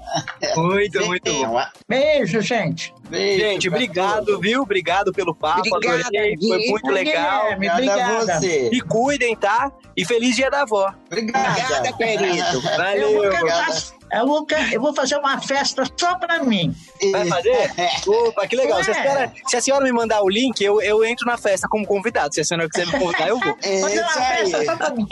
Muito, 0.56 1.06
muito 1.06 1.32
bom. 1.32 1.62
Beijo, 1.88 2.42
gente. 2.42 2.94
Beijo 3.10 3.40
gente, 3.40 3.68
obrigado, 3.70 4.40
viu? 4.40 4.62
Obrigado 4.62 5.12
pelo 5.12 5.36
papo. 5.36 5.62
Obrigada, 5.68 6.00
adorei. 6.02 6.38
Foi 6.38 6.58
muito 6.68 6.92
legal. 6.92 7.44
Guilherme, 7.44 7.70
obrigada. 7.70 8.40
você. 8.40 8.70
E 8.72 8.82
cuidem, 8.82 9.36
tá? 9.36 9.72
E 9.96 10.06
feliz 10.06 10.36
dia 10.36 10.50
da 10.50 10.62
avó. 10.62 10.94
Obrigada. 11.08 11.50
Obrigada, 11.50 11.94
querido. 11.94 12.62
Valeu. 12.62 13.10
Eu 13.10 13.14
vou, 13.14 13.32
cantar, 13.32 13.70
eu, 14.12 14.28
vou, 14.28 14.48
eu 14.72 14.82
vou 14.82 14.94
fazer 14.96 15.18
uma 15.18 15.40
festa 15.40 15.84
só 15.98 16.16
pra 16.16 16.44
mim. 16.44 16.76
Vai 17.12 17.28
fazer? 17.28 17.72
Opa, 18.08 18.48
que 18.48 18.56
legal. 18.56 18.84
Se 18.84 18.92
a, 18.92 18.94
senhora, 18.94 19.34
se 19.48 19.56
a 19.56 19.62
senhora 19.62 19.84
me 19.84 19.92
mandar 19.92 20.22
o 20.24 20.30
link, 20.30 20.62
eu, 20.62 20.82
eu 20.82 21.04
entro 21.04 21.26
na 21.26 21.38
festa 21.38 21.68
como 21.68 21.86
convidado. 21.86 22.34
Se 22.34 22.42
a 22.42 22.44
senhora 22.44 22.68
quiser 22.70 22.88
me 22.88 23.00
convidar, 23.00 23.28
eu 23.28 23.40
vou. 23.40 23.56
Fazer 23.82 24.02
uma 24.02 24.10
festa 24.10 24.66
só 24.66 24.76
pra 24.76 24.90
mim. 24.92 25.08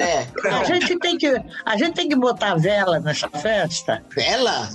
É. 0.00 0.26
A 0.48 0.64
gente, 0.64 0.98
tem 0.98 1.16
que, 1.18 1.34
a 1.64 1.76
gente 1.76 1.94
tem 1.94 2.08
que 2.08 2.16
botar 2.16 2.54
vela 2.56 2.98
nessa 3.00 3.28
festa. 3.28 4.02
Vela? 4.14 4.68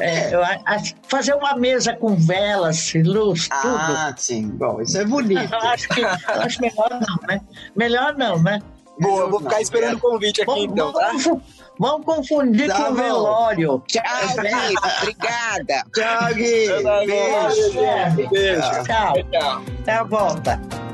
É, 0.00 0.34
eu 0.34 0.42
a- 0.42 0.58
a- 0.66 0.82
fazer 1.06 1.34
uma 1.34 1.56
mesa 1.56 1.94
com 1.94 2.16
velas, 2.16 2.92
luz, 2.94 3.48
tudo. 3.48 3.76
Ah, 3.76 4.12
sim. 4.16 4.48
Bom, 4.48 4.80
isso 4.80 4.98
é 4.98 5.04
bonito. 5.04 5.52
Eu 5.54 5.60
acho 5.68 5.88
que 5.88 6.00
eu 6.00 6.08
acho 6.08 6.60
melhor 6.60 6.90
não, 6.90 7.28
né? 7.28 7.40
Melhor 7.76 8.14
não, 8.16 8.42
né? 8.42 8.58
Boa, 8.98 9.20
eu 9.24 9.30
vou 9.30 9.40
ficar 9.40 9.60
esperando 9.60 9.96
o 9.96 10.00
convite 10.00 10.40
aqui 10.42 10.50
Vamos, 10.50 10.64
então, 10.72 10.92
tá? 10.92 11.08
vamos, 11.12 11.42
vamos 11.78 12.04
confundir 12.06 12.66
Tá 12.66 12.74
com 12.76 12.82
o 12.82 12.86
bom. 12.88 12.94
velório. 12.94 13.82
Tchau, 13.86 14.02
querido. 14.34 14.80
Obrigada. 15.02 15.84
Tchau, 15.94 16.34
Gui. 16.34 16.66
Beijo. 17.06 17.74
Beijo. 17.76 18.30
Beijo. 18.30 18.60
Tchau. 18.84 19.14
Tchau. 19.30 19.62
Até 19.82 19.92
a 19.92 20.02
volta. 20.02 20.85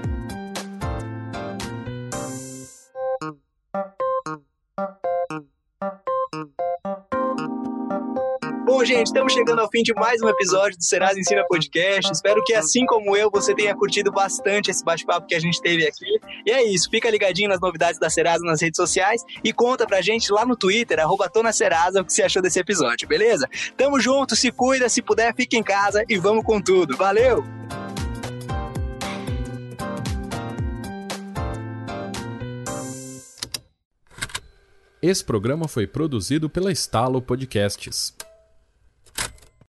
Gente, 8.84 9.06
estamos 9.06 9.32
chegando 9.32 9.60
ao 9.60 9.70
fim 9.70 9.80
de 9.84 9.94
mais 9.94 10.20
um 10.20 10.28
episódio 10.28 10.76
do 10.76 10.82
Serasa 10.82 11.18
Ensina 11.18 11.44
Podcast. 11.46 12.10
Espero 12.10 12.42
que, 12.44 12.52
assim 12.52 12.84
como 12.84 13.16
eu, 13.16 13.30
você 13.30 13.54
tenha 13.54 13.76
curtido 13.76 14.10
bastante 14.10 14.72
esse 14.72 14.84
bate-papo 14.84 15.24
que 15.28 15.36
a 15.36 15.40
gente 15.40 15.62
teve 15.62 15.86
aqui. 15.86 16.18
E 16.44 16.50
é 16.50 16.64
isso, 16.64 16.90
fica 16.90 17.08
ligadinho 17.08 17.48
nas 17.48 17.60
novidades 17.60 18.00
da 18.00 18.10
Serasa 18.10 18.44
nas 18.44 18.60
redes 18.60 18.76
sociais 18.76 19.22
e 19.44 19.52
conta 19.52 19.86
pra 19.86 20.02
gente 20.02 20.32
lá 20.32 20.44
no 20.44 20.56
Twitter, 20.56 20.98
arroba 20.98 21.30
Serasa, 21.52 22.00
o 22.00 22.04
que 22.04 22.12
você 22.12 22.24
achou 22.24 22.42
desse 22.42 22.58
episódio, 22.58 23.06
beleza? 23.06 23.48
Tamo 23.76 24.00
junto, 24.00 24.34
se 24.34 24.50
cuida, 24.50 24.88
se 24.88 25.00
puder, 25.00 25.32
fica 25.32 25.56
em 25.56 25.62
casa 25.62 26.04
e 26.08 26.18
vamos 26.18 26.44
com 26.44 26.60
tudo. 26.60 26.96
Valeu! 26.96 27.44
Esse 35.00 35.24
programa 35.24 35.68
foi 35.68 35.86
produzido 35.86 36.50
pela 36.50 36.72
Estalo 36.72 37.22
Podcasts. 37.22 38.12